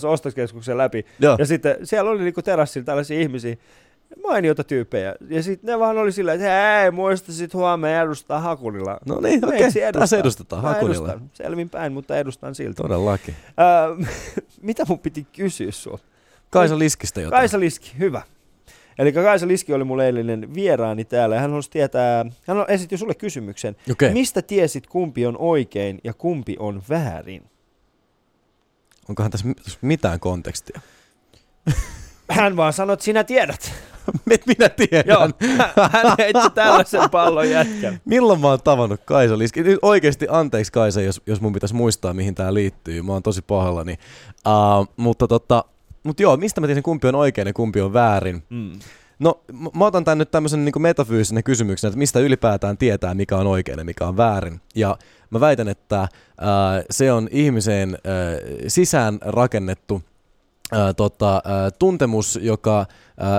[0.08, 1.06] ostoskeskuksen läpi.
[1.18, 1.36] Joo.
[1.38, 3.56] Ja sitten siellä oli niinku terassilla tällaisia ihmisiä,
[4.24, 5.14] mainioita tyyppejä.
[5.28, 8.98] Ja sitten ne vaan oli sillä, että hei, muista sit huomenna edustaa Hakunilla.
[9.06, 9.68] No niin, okei.
[9.68, 9.92] Okay.
[9.92, 11.08] Taas edustetaan Hakunilla.
[11.08, 11.30] edustan.
[11.32, 12.82] Selvin päin, mutta edustan silti.
[12.82, 13.34] Todellakin.
[13.60, 14.06] Öö,
[14.62, 16.04] mitä mun piti kysyä sulta?
[16.50, 17.40] Kaisa Liskistä jotain.
[17.40, 18.22] Kaisa Liski, hyvä.
[18.98, 23.76] Eli Kaisa Liski oli mulle eilinen vieraani täällä hän halusi tietää, hän esitti sulle kysymyksen.
[23.90, 24.12] Okei.
[24.12, 27.42] Mistä tiesit kumpi on oikein ja kumpi on väärin?
[29.08, 29.48] Onkohan tässä
[29.80, 30.80] mitään kontekstia?
[32.30, 33.72] Hän vaan sanoi, että sinä tiedät.
[34.46, 35.04] Minä tiedän.
[35.06, 35.28] Joo,
[35.92, 38.00] hän heitti tällaisen pallon jätkän.
[38.04, 39.62] Milloin mä oon tavannut Kaisa Liski?
[39.62, 43.02] Nyt oikeasti anteeksi Kaisa, jos, jos mun pitäisi muistaa, mihin tää liittyy.
[43.02, 43.98] Mä oon tosi pahallani.
[44.46, 45.64] Uh, mutta tota,
[46.06, 48.42] mut joo, mistä mä tiesin kumpi on oikein ja kumpi on väärin?
[48.50, 48.72] Mm.
[49.18, 49.40] No,
[49.78, 53.78] mä otan tän nyt tämmöisen niin metafyysisen kysymyksen, että mistä ylipäätään tietää, mikä on oikein
[53.78, 54.60] ja mikä on väärin.
[54.74, 54.98] Ja
[55.30, 56.08] mä väitän, että äh,
[56.90, 58.00] se on ihmiseen äh,
[58.68, 60.02] sisään rakennettu
[60.72, 61.42] äh, tota,
[61.78, 62.86] tuntemus, joka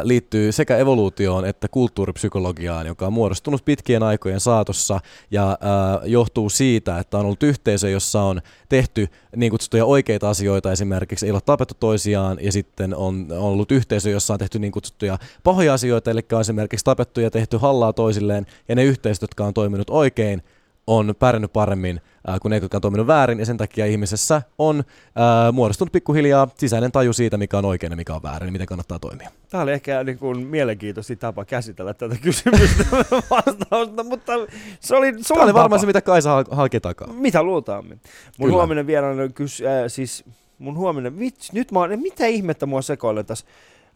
[0.04, 5.00] liittyy sekä evoluutioon että kulttuuripsykologiaan, joka on muodostunut pitkien aikojen saatossa
[5.32, 5.58] ja
[6.04, 11.32] johtuu siitä, että on ollut yhteisö, jossa on tehty niin kutsuttuja oikeita asioita, esimerkiksi ei
[11.32, 15.74] ole tapettu toisiaan, ja sitten on, on ollut yhteisö, jossa on tehty niin kutsuttuja pahoja
[15.74, 19.90] asioita, eli on esimerkiksi tapettu ja tehty hallaa toisilleen, ja ne yhteisöt, jotka on toiminut
[19.90, 20.44] oikein,
[20.88, 25.54] on pärjännyt paremmin äh, ne, jotka on toiminut väärin, ja sen takia ihmisessä on äh,
[25.54, 29.00] muodostunut pikkuhiljaa sisäinen taju siitä, mikä on oikein ja mikä on väärin, ja miten kannattaa
[29.00, 29.30] toimia.
[29.50, 32.84] Tämä oli ehkä niin kuin mielenkiintoisin tapa käsitellä tätä kysymystä
[33.32, 34.34] vastausta, mutta
[34.80, 35.82] se oli sun Tämä oli varmaan tapa.
[35.82, 37.14] se, mitä Kaisa ha- haki takaa.
[37.14, 38.00] Mitä luultaammin.
[38.38, 38.56] Mun Kyllä.
[38.58, 40.24] huominen vieraana on kys, äh, siis
[40.60, 43.46] mun huominen, vitsi, nyt mä oon, mitä ihmettä mua sekoilen tässä.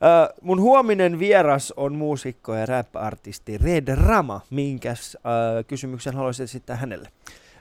[0.03, 4.41] Äh, mun huominen vieras on muusikko ja rap-artisti Red Rama.
[4.49, 7.09] Minkäs äh, kysymyksen haluaisit esittää hänelle?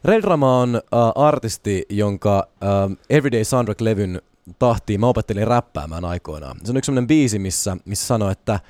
[0.05, 0.82] Red Rama on äh,
[1.14, 2.68] artisti, jonka äh,
[3.11, 4.22] Everyday Soundtrack-levyn
[4.59, 6.57] tahtiin mä opettelin räppäämään aikoinaan.
[6.64, 8.61] Se on yksi sellainen biisi, missä, missä sanoo, että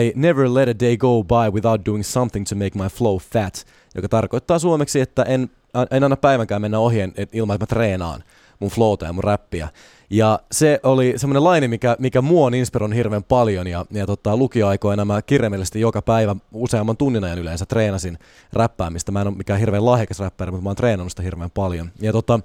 [0.00, 3.66] I never let a day go by without doing something to make my flow fat,
[3.94, 5.50] joka tarkoittaa suomeksi, että en,
[5.90, 8.24] en anna päivänkään mennä ohi en- et, ilman, että mä treenaan
[8.60, 9.68] mun flowta ja mun räppiä.
[10.10, 14.36] Ja se oli semmoinen laini, mikä, mikä mua on inspiroinut hirveän paljon ja, ja tota,
[14.36, 18.18] lukioaikoina mä kirjaimellisesti joka päivä useamman tunnin ajan yleensä treenasin
[18.52, 19.12] räppäämistä.
[19.12, 21.90] Mä en ole mikään hirveän lahjakas räppäri, mutta mä oon treenannut sitä hirveän paljon.
[22.00, 22.40] Ja tota,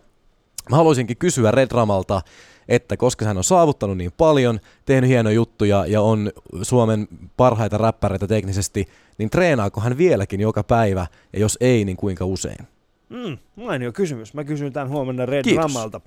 [0.69, 2.21] mä haluaisinkin kysyä Red Ramalta,
[2.67, 6.31] että koska hän on saavuttanut niin paljon, tehnyt hienoja juttuja ja on
[6.61, 7.07] Suomen
[7.37, 8.87] parhaita räppäreitä teknisesti,
[9.17, 12.67] niin treenaako hän vieläkin joka päivä ja jos ei, niin kuinka usein?
[13.09, 14.33] Mm, mainio kysymys.
[14.33, 15.63] Mä kysyn tämän huomenna Red Kiitos.
[15.63, 16.01] Ramalta.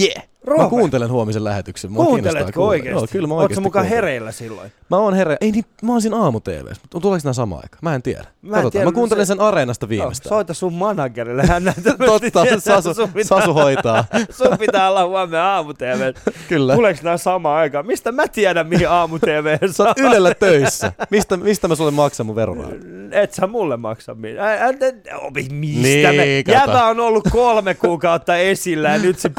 [0.00, 0.28] Yeah!
[0.46, 1.92] Roope, Mä kuuntelen huomisen lähetyksen.
[1.92, 2.70] Mua kiinnostaa kuunteletko kuulla.
[2.70, 2.90] oikeasti?
[3.00, 3.96] Joo, kyllä mä Ootko oikeasti mukaan kuuntelen.
[4.04, 4.72] hereillä silloin?
[4.90, 5.36] Mä oon herä.
[5.40, 7.78] Ei niin, mä oon siinä aamu TV:ssä, mutta tuleeko nämä samaan aikaan?
[7.82, 8.24] Mä en tiedä.
[8.42, 10.28] Mä en tiedä, mä kuuntelen se- sen areenasta Joo, viimeistään.
[10.28, 11.64] soita sun managerille, hän.
[12.06, 14.04] Totta, Sasu, sun, pitää, Sasu hoitaa.
[14.38, 16.12] sun pitää olla huomenna aamu TV.
[16.48, 16.74] Kyllä.
[16.74, 17.86] Tuleeko nämä samaan aikaan?
[17.86, 20.92] Mistä mä tiedän, mihin aamu TV Sä oot Ylellä töissä.
[21.10, 22.74] Mistä, mistä mä sulle maksan mun verorahat?
[23.12, 24.74] Et sä mulle maksa mitään.
[25.50, 26.52] Mistä Niin, me?
[26.52, 29.28] Jäbä on ollut kolme kuukautta esillä ja nyt se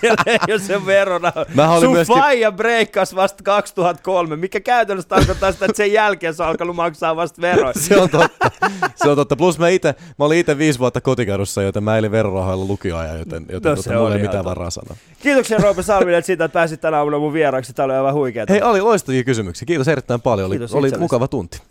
[0.00, 1.32] pöyristelee jo sen verona.
[1.80, 6.48] Sun myöskin- faija breikkas vasta 2003, mikä käytännössä tarkoittaa sitä, että sen jälkeen se on
[6.48, 7.72] alkanut maksaa vasta veroja.
[7.76, 8.50] Se on totta.
[8.96, 9.36] Se on totta.
[9.36, 13.46] Plus mä, ite, mä olin itse viisi vuotta kotikadussa, joten mä elin verorahoilla lukioajan, joten,
[13.48, 14.96] joten No tota, mulla ei mitään varaa sanoa.
[15.22, 17.72] Kiitoksia Roope Salminen siitä, että pääsit tänä aamuna mun vieraaksi.
[17.72, 18.46] Tämä oli aivan huikeaa.
[18.48, 19.66] Hei, Ali, loistavia kysymyksiä.
[19.66, 20.46] Kiitos erittäin paljon.
[20.46, 21.02] Oli, Kiitos oli itsellesi.
[21.02, 21.58] mukava tunti.